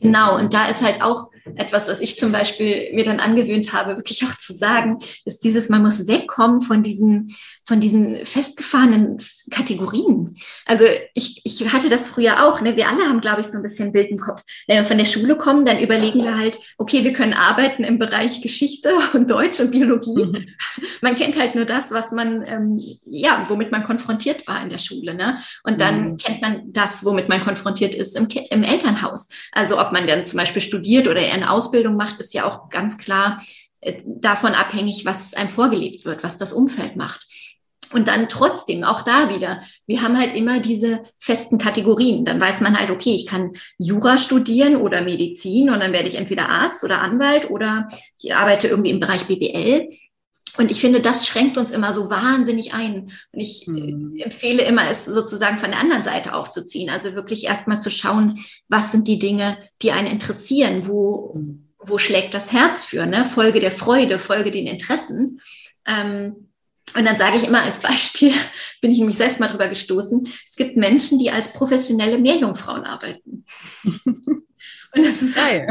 [0.00, 3.96] Genau, und da ist halt auch etwas, was ich zum Beispiel mir dann angewöhnt habe,
[3.96, 7.34] wirklich auch zu sagen, ist dieses, man muss wegkommen von diesen,
[7.64, 9.18] von diesen festgefahrenen
[9.50, 10.36] Kategorien.
[10.66, 10.84] Also
[11.14, 12.76] ich, ich hatte das früher auch, ne?
[12.76, 14.42] wir alle haben, glaube ich, so ein bisschen Bild im Kopf.
[14.66, 17.98] Wenn wir von der Schule kommen, dann überlegen wir halt, okay, wir können arbeiten im
[17.98, 20.24] Bereich Geschichte und Deutsch und Biologie.
[20.24, 20.46] Mhm.
[21.00, 24.78] Man kennt halt nur das, was man, ähm, ja, womit man konfrontiert war in der
[24.78, 25.14] Schule.
[25.14, 25.38] Ne?
[25.64, 26.16] Und dann mhm.
[26.16, 29.28] kennt man das, womit man konfrontiert ist im, im Elternhaus.
[29.52, 32.68] Also ob man dann zum Beispiel studiert oder eher eine Ausbildung macht, ist ja auch
[32.68, 33.42] ganz klar
[33.80, 37.26] äh, davon abhängig, was einem vorgelegt wird, was das Umfeld macht.
[37.92, 42.24] Und dann trotzdem, auch da wieder, wir haben halt immer diese festen Kategorien.
[42.26, 46.16] Dann weiß man halt, okay, ich kann Jura studieren oder Medizin und dann werde ich
[46.16, 47.86] entweder Arzt oder Anwalt oder
[48.22, 49.88] ich arbeite irgendwie im Bereich BWL.
[50.58, 53.12] Und ich finde, das schränkt uns immer so wahnsinnig ein.
[53.32, 54.16] Und ich mhm.
[54.18, 56.90] empfehle immer, es sozusagen von der anderen Seite aufzuziehen.
[56.90, 60.88] Also wirklich erstmal zu schauen, was sind die Dinge, die einen interessieren?
[60.88, 61.40] Wo,
[61.78, 63.06] wo schlägt das Herz für?
[63.06, 63.24] Ne?
[63.24, 65.40] Folge der Freude, folge den Interessen.
[65.86, 66.48] Ähm,
[66.96, 68.32] Und dann sage ich immer als Beispiel,
[68.80, 73.44] bin ich nämlich selbst mal drüber gestoßen, es gibt Menschen, die als professionelle Meerjungfrauen arbeiten.
[74.94, 75.66] Und das ist Geil.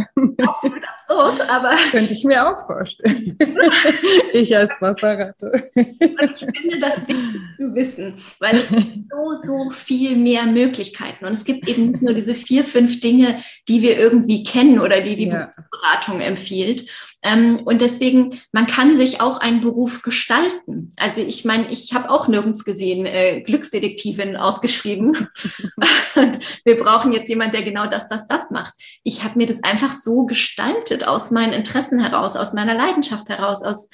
[0.45, 1.72] absolut absurd, aber.
[1.72, 3.38] Das könnte ich mir auch vorstellen.
[4.34, 5.51] ich als Wasserratte.
[5.76, 11.26] Und ich finde das wichtig zu wissen, weil es gibt so, so viel mehr Möglichkeiten.
[11.26, 15.01] Und es gibt eben nicht nur diese vier, fünf Dinge, die wir irgendwie kennen oder
[15.01, 15.49] die die ja.
[15.72, 16.88] Beratung empfiehlt.
[17.24, 20.93] Ähm, und deswegen, man kann sich auch einen Beruf gestalten.
[20.97, 25.15] Also ich meine, ich habe auch nirgends gesehen, äh, Glücksdetektivin ausgeschrieben.
[26.15, 28.74] und wir brauchen jetzt jemanden, der genau das, das, das macht.
[29.03, 33.63] Ich habe mir das einfach so gestaltet, aus meinen Interessen heraus, aus meiner Leidenschaft heraus,
[33.63, 33.89] aus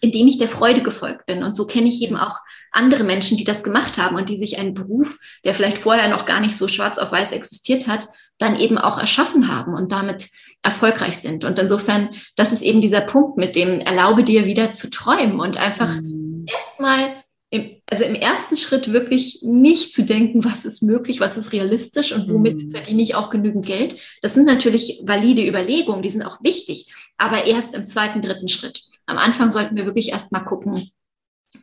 [0.00, 1.42] indem ich der Freude gefolgt bin.
[1.42, 2.38] Und so kenne ich eben auch
[2.70, 6.26] andere Menschen, die das gemacht haben und die sich einen Beruf, der vielleicht vorher noch
[6.26, 10.28] gar nicht so schwarz auf weiß existiert hat, dann eben auch erschaffen haben und damit
[10.62, 11.44] erfolgreich sind.
[11.44, 15.56] Und insofern, das ist eben dieser Punkt mit dem, erlaube dir wieder zu träumen und
[15.56, 16.46] einfach mhm.
[16.46, 21.52] erstmal im, also im ersten Schritt wirklich nicht zu denken, was ist möglich, was ist
[21.52, 22.70] realistisch und womit mhm.
[22.72, 23.96] verdiene ich auch genügend Geld.
[24.22, 28.84] Das sind natürlich valide Überlegungen, die sind auch wichtig, aber erst im zweiten, dritten Schritt.
[29.06, 30.90] Am Anfang sollten wir wirklich erstmal gucken,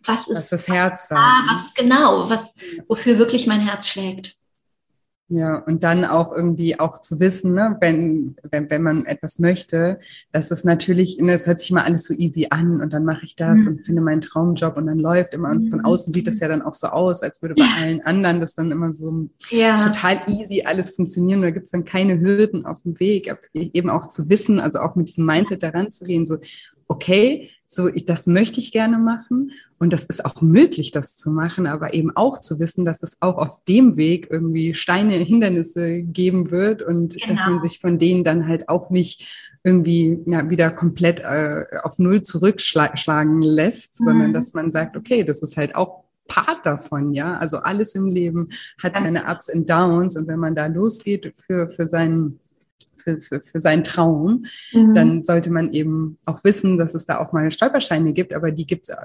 [0.03, 2.55] was ist was das Herz ah, was genau, was
[2.89, 4.36] wofür wirklich mein Herz schlägt.
[5.30, 9.99] Ja, und dann auch irgendwie auch zu wissen, ne, wenn, wenn, wenn man etwas möchte,
[10.32, 13.25] dass es natürlich, ne, es hört sich immer alles so easy an und dann mache
[13.25, 13.67] ich das mhm.
[13.67, 15.49] und finde meinen Traumjob und dann läuft immer.
[15.49, 15.86] Und von mhm.
[15.86, 17.84] außen sieht das ja dann auch so aus, als würde bei ja.
[17.84, 19.89] allen anderen das dann immer so ja.
[19.89, 21.39] total easy alles funktionieren.
[21.39, 23.30] Und da gibt es dann keine Hürden auf dem Weg.
[23.53, 26.38] Eben auch zu wissen, also auch mit diesem Mindset daran zu gehen, so,
[26.88, 31.29] okay, so, ich, das möchte ich gerne machen und das ist auch möglich, das zu
[31.29, 36.01] machen, aber eben auch zu wissen, dass es auch auf dem Weg irgendwie Steine, Hindernisse
[36.03, 37.27] geben wird und genau.
[37.27, 37.61] dass man genau.
[37.61, 43.41] sich von denen dann halt auch nicht irgendwie ja, wieder komplett äh, auf Null zurückschlagen
[43.41, 44.05] lässt, mhm.
[44.05, 47.38] sondern dass man sagt, okay, das ist halt auch Part davon, ja.
[47.38, 48.49] Also alles im Leben
[48.81, 52.39] hat seine Ups und Downs und wenn man da losgeht für, für seinen
[53.07, 54.93] für, für, für seinen Traum, mhm.
[54.93, 58.65] dann sollte man eben auch wissen, dass es da auch mal Stolpersteine gibt, aber die
[58.65, 58.95] gibt es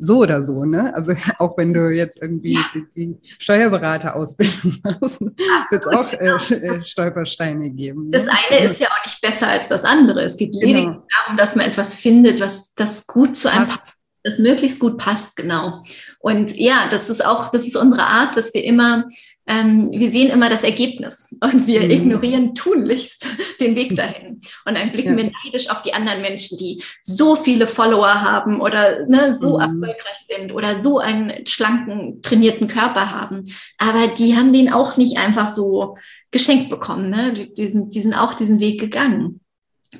[0.00, 0.64] so oder so.
[0.64, 0.92] Ne?
[0.94, 2.64] Also auch wenn du jetzt irgendwie ja.
[2.74, 8.04] die, die Steuerberaterausbildung machst, wird es auch äh, äh, Stolpersteine geben.
[8.04, 8.10] Ne?
[8.10, 10.22] Das eine ist ja auch nicht besser als das andere.
[10.22, 10.66] Es geht genau.
[10.66, 13.94] lediglich darum, dass man etwas findet, was das gut zu einem passt
[14.24, 15.82] das möglichst gut passt, genau.
[16.20, 19.08] Und ja, das ist auch, das ist unsere Art, dass wir immer,
[19.46, 21.90] ähm, wir sehen immer das Ergebnis und wir mhm.
[21.90, 23.26] ignorieren tunlichst
[23.60, 24.40] den Weg dahin.
[24.64, 25.24] Und dann blicken ja.
[25.24, 29.62] wir neidisch auf die anderen Menschen, die so viele Follower haben oder ne, so mhm.
[29.62, 33.52] erfolgreich sind oder so einen schlanken, trainierten Körper haben.
[33.78, 35.96] Aber die haben den auch nicht einfach so
[36.30, 37.10] geschenkt bekommen.
[37.10, 37.34] Ne?
[37.34, 39.40] Die, die, sind, die sind auch diesen Weg gegangen.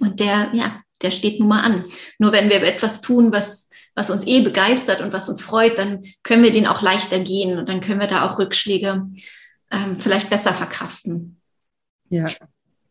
[0.00, 1.84] Und der, ja, der steht nun mal an.
[2.18, 3.61] Nur wenn wir etwas tun, was
[3.94, 7.58] was uns eh begeistert und was uns freut, dann können wir den auch leichter gehen
[7.58, 9.06] und dann können wir da auch Rückschläge
[9.70, 11.40] ähm, vielleicht besser verkraften.
[12.08, 12.26] Ja.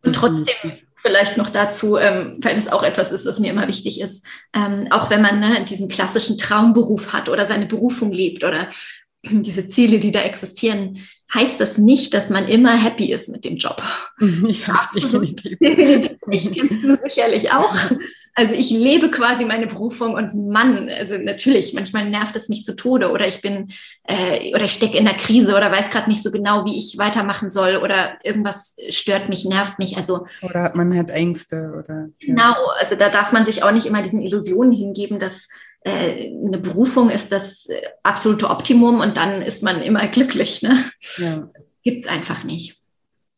[0.03, 3.99] Und trotzdem vielleicht noch dazu, ähm, weil das auch etwas ist, was mir immer wichtig
[3.99, 4.23] ist,
[4.53, 8.69] ähm, auch wenn man ne, diesen klassischen Traumberuf hat oder seine Berufung lebt oder
[9.23, 10.99] diese Ziele, die da existieren,
[11.33, 13.81] heißt das nicht, dass man immer happy ist mit dem Job.
[14.21, 15.43] Ja, Absolut.
[15.43, 16.17] Definitiv.
[16.29, 17.75] Ich kennst du sicherlich auch.
[18.33, 22.75] Also ich lebe quasi meine Berufung und Mann, also natürlich, manchmal nervt es mich zu
[22.75, 23.71] Tode oder ich bin
[24.03, 26.97] äh, oder ich stecke in der Krise oder weiß gerade nicht so genau, wie ich
[26.97, 29.97] weitermachen soll oder irgendwas stört mich, nervt mich.
[29.97, 32.27] Also oder man hat Ängste oder ja.
[32.27, 32.55] genau.
[32.79, 35.49] Also da darf man sich auch nicht immer diesen Illusionen hingeben, dass
[35.83, 37.67] äh, eine Berufung ist das
[38.03, 40.61] absolute Optimum und dann ist man immer glücklich.
[40.61, 40.85] Ne?
[41.17, 41.49] Ja.
[41.83, 42.79] Gibt es einfach nicht.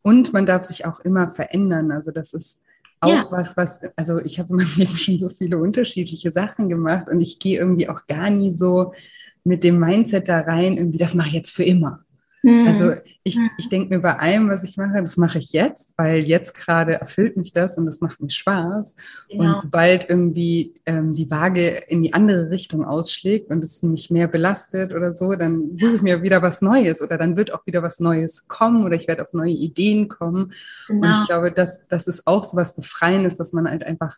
[0.02, 1.92] Und man darf sich auch immer verändern.
[1.92, 2.60] Also das ist
[3.04, 3.28] auch ja.
[3.32, 7.22] was, was, also ich habe in meinem Leben schon so viele unterschiedliche Sachen gemacht und
[7.22, 8.94] ich gehe irgendwie auch gar nie so
[9.44, 12.04] mit dem Mindset da rein, irgendwie, das mache ich jetzt für immer.
[12.44, 12.68] Mhm.
[12.68, 13.50] Also ich, mhm.
[13.58, 16.94] ich denke mir bei allem, was ich mache, das mache ich jetzt, weil jetzt gerade
[16.94, 18.96] erfüllt mich das und das macht mir Spaß.
[19.30, 19.44] Genau.
[19.46, 24.28] Und sobald irgendwie ähm, die Waage in die andere Richtung ausschlägt und es mich mehr
[24.28, 27.82] belastet oder so, dann suche ich mir wieder was Neues oder dann wird auch wieder
[27.82, 30.52] was Neues kommen oder ich werde auf neue Ideen kommen.
[30.88, 31.08] Genau.
[31.08, 34.18] Und ich glaube, dass das ist auch so was Befreiendes, dass man halt einfach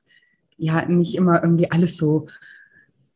[0.58, 2.26] ja nicht immer irgendwie alles so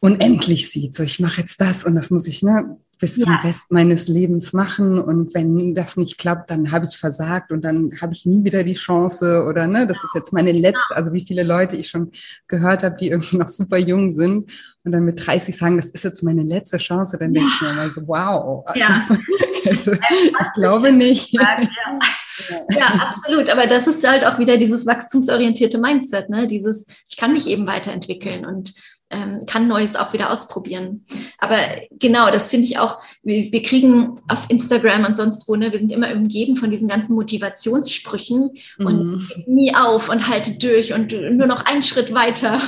[0.02, 0.94] unendlich sieht.
[0.94, 2.78] So, ich mache jetzt das und das muss ich, ne?
[3.00, 3.24] Bis ja.
[3.24, 5.00] zum Rest meines Lebens machen.
[5.00, 8.64] Und wenn das nicht klappt, dann habe ich versagt und dann habe ich nie wieder
[8.64, 12.12] die Chance oder ne, das ist jetzt meine letzte, also wie viele Leute ich schon
[12.48, 14.52] gehört habe, die irgendwie noch super jung sind
[14.84, 17.74] und dann mit 30 sagen, das ist jetzt meine letzte Chance, dann denke ich mir
[17.74, 18.66] mal so, wow.
[18.76, 19.08] Ja.
[19.66, 21.34] Also, ich glaube nicht.
[21.34, 21.58] Ja.
[22.72, 23.50] ja, absolut.
[23.50, 26.48] Aber das ist halt auch wieder dieses wachstumsorientierte Mindset, ne?
[26.48, 28.74] Dieses, ich kann mich eben weiterentwickeln und
[29.12, 31.06] ähm, kann Neues auch wieder ausprobieren.
[31.40, 31.58] Aber
[31.92, 35.80] genau, das finde ich auch, wir, wir, kriegen auf Instagram und sonst wo, ne, wir
[35.80, 38.86] sind immer umgeben von diesen ganzen Motivationssprüchen mm.
[38.86, 42.62] und nie auf und halte durch und nur noch einen Schritt weiter.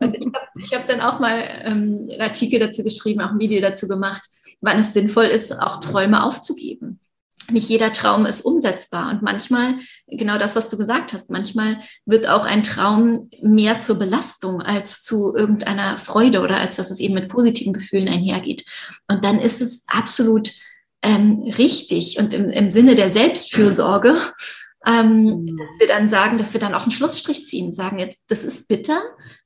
[0.00, 3.40] Und ich habe ich hab dann auch mal ähm, einen Artikel dazu geschrieben, auch ein
[3.40, 4.22] Video dazu gemacht,
[4.60, 6.98] wann es sinnvoll ist, auch Träume aufzugeben
[7.50, 9.10] nicht jeder Traum ist umsetzbar.
[9.10, 9.74] Und manchmal,
[10.06, 15.02] genau das, was du gesagt hast, manchmal wird auch ein Traum mehr zur Belastung als
[15.02, 18.64] zu irgendeiner Freude oder als dass es eben mit positiven Gefühlen einhergeht.
[19.08, 20.52] Und dann ist es absolut
[21.02, 24.20] ähm, richtig und im, im Sinne der Selbstfürsorge,
[24.86, 25.46] ähm, mhm.
[25.46, 28.68] dass wir dann sagen, dass wir dann auch einen Schlussstrich ziehen, sagen jetzt, das ist
[28.68, 29.00] bitter,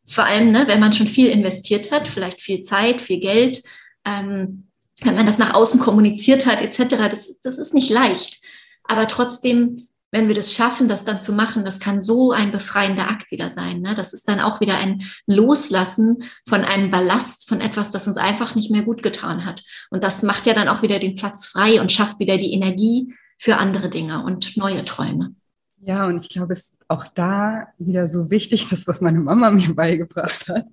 [0.04, 3.62] vor allem, ne, wenn man schon viel investiert hat, vielleicht viel Zeit, viel Geld.
[4.04, 4.69] Ähm,
[5.02, 8.40] wenn man das nach außen kommuniziert hat, etc., das, das ist nicht leicht.
[8.84, 9.76] Aber trotzdem,
[10.10, 13.50] wenn wir das schaffen, das dann zu machen, das kann so ein befreiender Akt wieder
[13.50, 13.80] sein.
[13.80, 13.94] Ne?
[13.94, 18.54] Das ist dann auch wieder ein Loslassen von einem Ballast, von etwas, das uns einfach
[18.54, 19.62] nicht mehr gut getan hat.
[19.90, 23.14] Und das macht ja dann auch wieder den Platz frei und schafft wieder die Energie
[23.38, 25.34] für andere Dinge und neue Träume.
[25.82, 29.50] Ja, und ich glaube, es ist auch da wieder so wichtig, das, was meine Mama
[29.50, 30.66] mir beigebracht hat,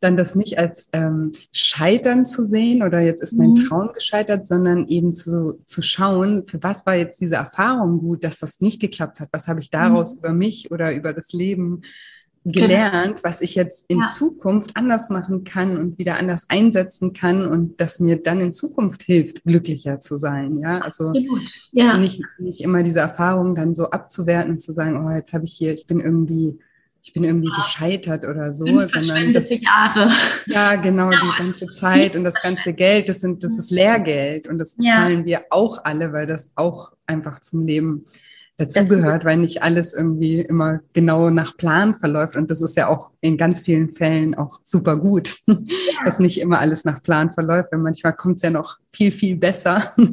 [0.00, 3.66] dann das nicht als ähm, Scheitern zu sehen oder jetzt ist mein mhm.
[3.66, 8.38] Traum gescheitert, sondern eben zu, zu schauen, für was war jetzt diese Erfahrung gut, dass
[8.38, 10.18] das nicht geklappt hat, was habe ich daraus mhm.
[10.20, 11.82] über mich oder über das Leben
[12.44, 12.66] Genau.
[12.66, 14.04] gelernt, was ich jetzt in ja.
[14.04, 19.04] Zukunft anders machen kann und wieder anders einsetzen kann und das mir dann in Zukunft
[19.04, 20.58] hilft, glücklicher zu sein.
[20.58, 21.12] Ja, also
[21.70, 21.96] ja.
[21.98, 25.52] Nicht, nicht immer diese Erfahrung dann so abzuwerten und zu sagen, oh, jetzt habe ich
[25.52, 26.58] hier, ich bin irgendwie
[27.04, 27.62] ich bin irgendwie ja.
[27.62, 30.12] gescheitert oder so, sondern das, Jahre.
[30.46, 34.46] Ja, genau, ja, die ganze Zeit und das ganze Geld, das sind, das ist Lehrgeld
[34.46, 35.24] und das bezahlen ja.
[35.24, 38.06] wir auch alle, weil das auch einfach zum Leben
[38.62, 42.36] dazugehört, weil nicht alles irgendwie immer genau nach Plan verläuft.
[42.36, 45.56] Und das ist ja auch in ganz vielen Fällen auch super gut, ja.
[46.04, 47.72] dass nicht immer alles nach Plan verläuft.
[47.72, 50.06] Weil manchmal kommt es ja noch viel, viel besser, ja.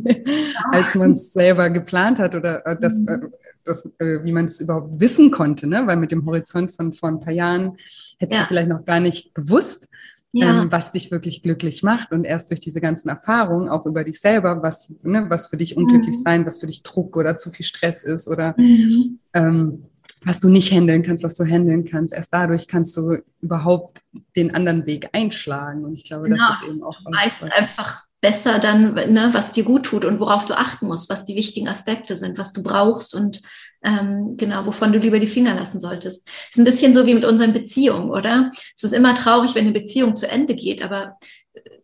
[0.72, 3.08] als man es selber geplant hat oder äh, das, mhm.
[3.08, 3.20] Äh,
[3.64, 5.68] das, äh, wie man es überhaupt wissen konnte.
[5.68, 5.86] Ne?
[5.86, 7.78] Weil mit dem Horizont von vor ein paar Jahren
[8.18, 8.42] hättest ja.
[8.42, 9.90] du vielleicht noch gar nicht gewusst,
[10.32, 10.62] ja.
[10.62, 12.12] ähm, was dich wirklich glücklich macht.
[12.12, 15.78] Und erst durch diese ganzen Erfahrungen, auch über dich selber, was, ne, was für dich
[15.78, 16.22] unglücklich mhm.
[16.24, 19.20] sein, was für dich Druck oder zu viel Stress ist oder mhm.
[19.34, 19.86] ähm,
[20.26, 22.14] was du nicht handeln kannst, was du handeln kannst.
[22.14, 24.02] Erst dadurch kannst du überhaupt
[24.36, 25.86] den anderen Weg einschlagen.
[25.86, 26.46] Und ich glaube, genau.
[26.50, 26.98] das ist eben auch.
[27.06, 31.10] Du weißt einfach, besser dann, ne, was dir gut tut und worauf du achten musst,
[31.10, 33.42] was die wichtigen Aspekte sind, was du brauchst und
[33.84, 36.28] ähm, genau, wovon du lieber die Finger lassen solltest.
[36.52, 38.52] Ist ein bisschen so wie mit unseren Beziehungen, oder?
[38.76, 41.18] Es ist immer traurig, wenn eine Beziehung zu Ende geht, aber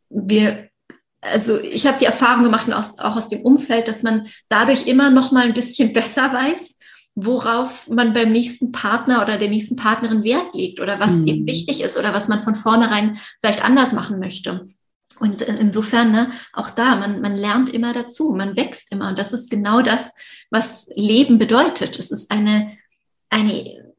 [0.09, 0.69] wir
[1.21, 5.09] also ich habe die Erfahrung gemacht, aus, auch aus dem Umfeld, dass man dadurch immer
[5.09, 6.79] noch mal ein bisschen besser weiß,
[7.15, 11.27] worauf man beim nächsten Partner oder der nächsten Partnerin Wert legt oder was mhm.
[11.27, 14.65] eben wichtig ist oder was man von vornherein vielleicht anders machen möchte.
[15.19, 19.09] Und insofern, ne, auch da, man, man lernt immer dazu, man wächst immer.
[19.09, 20.13] Und das ist genau das,
[20.49, 21.97] was Leben bedeutet.
[21.99, 22.77] Es ist eine,
[23.29, 23.93] eine,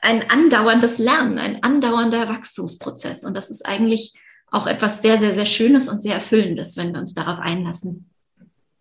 [0.00, 3.24] ein andauerndes Lernen, ein andauernder Wachstumsprozess.
[3.24, 4.14] Und das ist eigentlich
[4.50, 8.10] auch etwas sehr, sehr, sehr Schönes und sehr Erfüllendes, wenn wir uns darauf einlassen.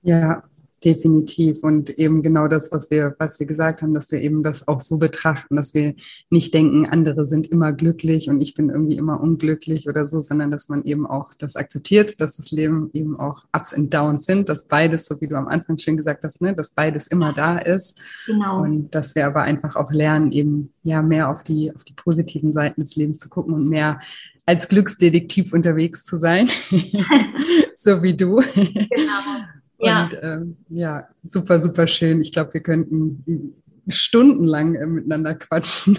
[0.02, 0.44] Ja,
[0.84, 1.62] Definitiv.
[1.62, 4.80] Und eben genau das, was wir, was wir gesagt haben, dass wir eben das auch
[4.80, 5.94] so betrachten, dass wir
[6.32, 10.50] nicht denken, andere sind immer glücklich und ich bin irgendwie immer unglücklich oder so, sondern
[10.50, 14.50] dass man eben auch das akzeptiert, dass das Leben eben auch Ups und Downs sind,
[14.50, 17.60] dass beides, so wie du am Anfang schön gesagt hast, ne, dass beides immer da
[17.60, 18.02] ist.
[18.26, 18.64] Genau.
[18.64, 22.54] Und dass wir aber einfach auch lernen, eben ja mehr auf die, auf die positiven
[22.54, 24.00] Seiten des Lebens zu gucken und mehr
[24.48, 26.50] als Glücksdetektiv unterwegs zu sein,
[27.78, 28.42] so wie du.
[28.56, 29.46] Genau.
[29.82, 30.04] Ja.
[30.04, 32.22] Und ähm, ja, super, super schön.
[32.22, 33.56] Ich glaube, wir könnten
[33.88, 35.98] stundenlang äh, miteinander quatschen.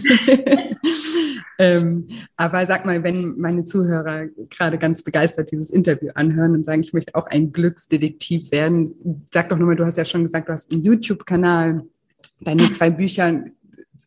[1.59, 2.07] ähm,
[2.37, 6.93] aber sag mal, wenn meine Zuhörer gerade ganz begeistert dieses Interview anhören und sagen, ich
[6.93, 10.73] möchte auch ein Glücksdetektiv werden, sag doch nochmal, du hast ja schon gesagt, du hast
[10.73, 11.83] einen YouTube-Kanal,
[12.41, 13.45] deine zwei Bücher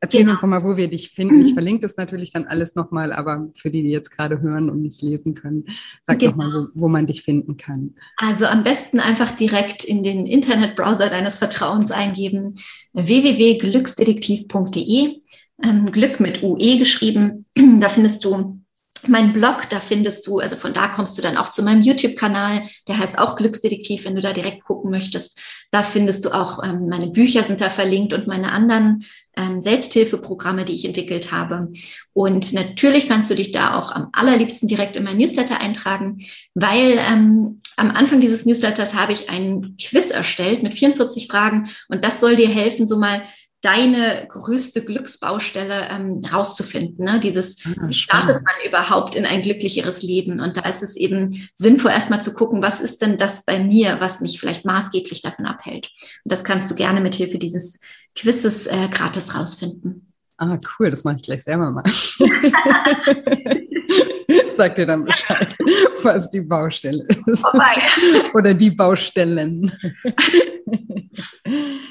[0.05, 0.33] Erzähl genau.
[0.33, 1.43] uns nochmal, wo wir dich finden.
[1.45, 4.83] Ich verlinke das natürlich dann alles nochmal, aber für die, die jetzt gerade hören und
[4.83, 5.65] nicht lesen können,
[6.03, 6.33] sag genau.
[6.33, 7.95] nochmal, wo, wo man dich finden kann.
[8.17, 12.53] Also am besten einfach direkt in den Internetbrowser deines Vertrauens eingeben,
[12.93, 15.21] www.glücksdetektiv.de,
[15.63, 17.47] ähm, Glück mit UE geschrieben.
[17.79, 18.61] Da findest du
[19.07, 22.67] mein Blog, da findest du, also von da kommst du dann auch zu meinem YouTube-Kanal,
[22.87, 25.37] der heißt auch Glücksdetektiv, wenn du da direkt gucken möchtest.
[25.71, 29.05] Da findest du auch, ähm, meine Bücher sind da verlinkt und meine anderen
[29.37, 31.71] ähm, Selbsthilfeprogramme, die ich entwickelt habe.
[32.13, 36.21] Und natürlich kannst du dich da auch am allerliebsten direkt in mein Newsletter eintragen,
[36.53, 42.05] weil ähm, am Anfang dieses Newsletters habe ich einen Quiz erstellt mit 44 Fragen und
[42.05, 43.21] das soll dir helfen, so mal
[43.65, 47.03] deine größte Glücksbaustelle ähm, rauszufinden.
[47.03, 47.19] Ne?
[47.19, 50.39] Dieses, ah, wie startet man überhaupt in ein glücklicheres Leben?
[50.39, 53.97] Und da ist es eben sinnvoll, erstmal zu gucken, was ist denn das bei mir,
[53.99, 55.89] was mich vielleicht maßgeblich davon abhält.
[56.23, 57.79] Und das kannst du gerne mit Hilfe dieses
[58.13, 60.05] Quizzes äh, gratis rausfinden.
[60.37, 61.83] Ah, cool, das mache ich gleich selber mal.
[64.53, 65.55] Sag dir dann Bescheid,
[66.01, 67.41] was die Baustelle ist.
[67.41, 67.75] Vorbei.
[68.33, 69.71] Oder die Baustellen.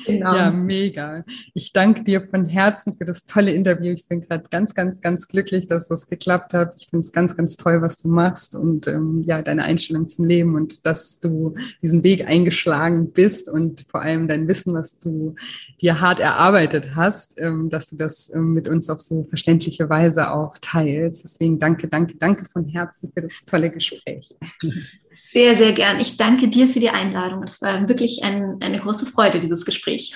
[0.07, 0.37] Genau.
[0.37, 1.25] Ja, mega.
[1.55, 3.93] Ich danke dir von Herzen für das tolle Interview.
[3.93, 6.75] Ich bin gerade ganz, ganz, ganz glücklich, dass das geklappt hat.
[6.77, 10.27] Ich finde es ganz, ganz toll, was du machst und ähm, ja, deine Einstellung zum
[10.27, 15.35] Leben und dass du diesen Weg eingeschlagen bist und vor allem dein Wissen, was du
[15.81, 20.33] dir hart erarbeitet hast, ähm, dass du das ähm, mit uns auf so verständliche Weise
[20.33, 21.25] auch teilst.
[21.25, 24.35] Deswegen danke, danke, danke von Herzen für das tolle Gespräch.
[25.11, 26.01] Sehr, sehr gern.
[26.01, 27.43] Ich danke dir für die Einladung.
[27.45, 30.15] Es war wirklich ein, eine große Freude, dieses Gespräch.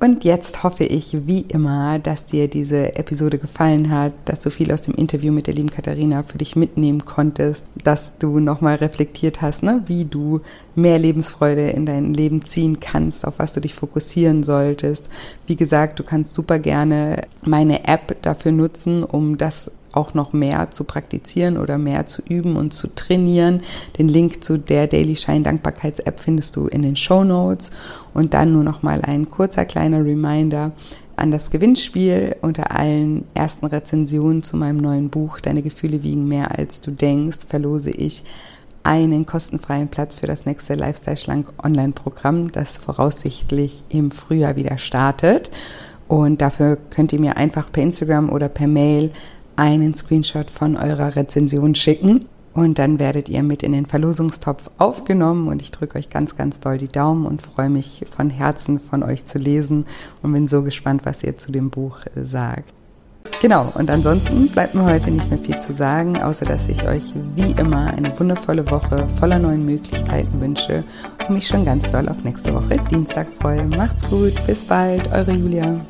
[0.00, 4.70] Und jetzt hoffe ich, wie immer, dass dir diese Episode gefallen hat, dass du viel
[4.72, 9.40] aus dem Interview mit der lieben Katharina für dich mitnehmen konntest, dass du nochmal reflektiert
[9.40, 10.40] hast, ne, wie du
[10.74, 15.08] mehr Lebensfreude in dein Leben ziehen kannst, auf was du dich fokussieren solltest.
[15.46, 20.70] Wie gesagt, du kannst super gerne meine App dafür nutzen, um das auch noch mehr
[20.70, 23.60] zu praktizieren oder mehr zu üben und zu trainieren.
[23.98, 27.70] Den Link zu der Daily Shine Dankbarkeits-App findest du in den Show Notes.
[28.12, 30.72] Und dann nur noch mal ein kurzer kleiner Reminder
[31.16, 36.58] an das Gewinnspiel unter allen ersten Rezensionen zu meinem neuen Buch Deine Gefühle wiegen mehr
[36.58, 38.24] als du denkst, verlose ich
[38.82, 45.50] einen kostenfreien Platz für das nächste Lifestyle Schlank Online-Programm, das voraussichtlich im Frühjahr wieder startet.
[46.06, 49.10] Und dafür könnt ihr mir einfach per Instagram oder per Mail
[49.56, 52.26] einen Screenshot von eurer Rezension schicken.
[52.54, 56.60] Und dann werdet ihr mit in den Verlosungstopf aufgenommen und ich drücke euch ganz, ganz
[56.60, 59.86] doll die Daumen und freue mich von Herzen von euch zu lesen
[60.22, 62.72] und bin so gespannt, was ihr zu dem Buch sagt.
[63.40, 67.04] Genau, und ansonsten bleibt mir heute nicht mehr viel zu sagen, außer dass ich euch
[67.34, 70.84] wie immer eine wundervolle Woche voller neuen Möglichkeiten wünsche
[71.20, 73.66] und mich schon ganz doll auf nächste Woche Dienstag freue.
[73.66, 75.80] Macht's gut, bis bald, eure Julia.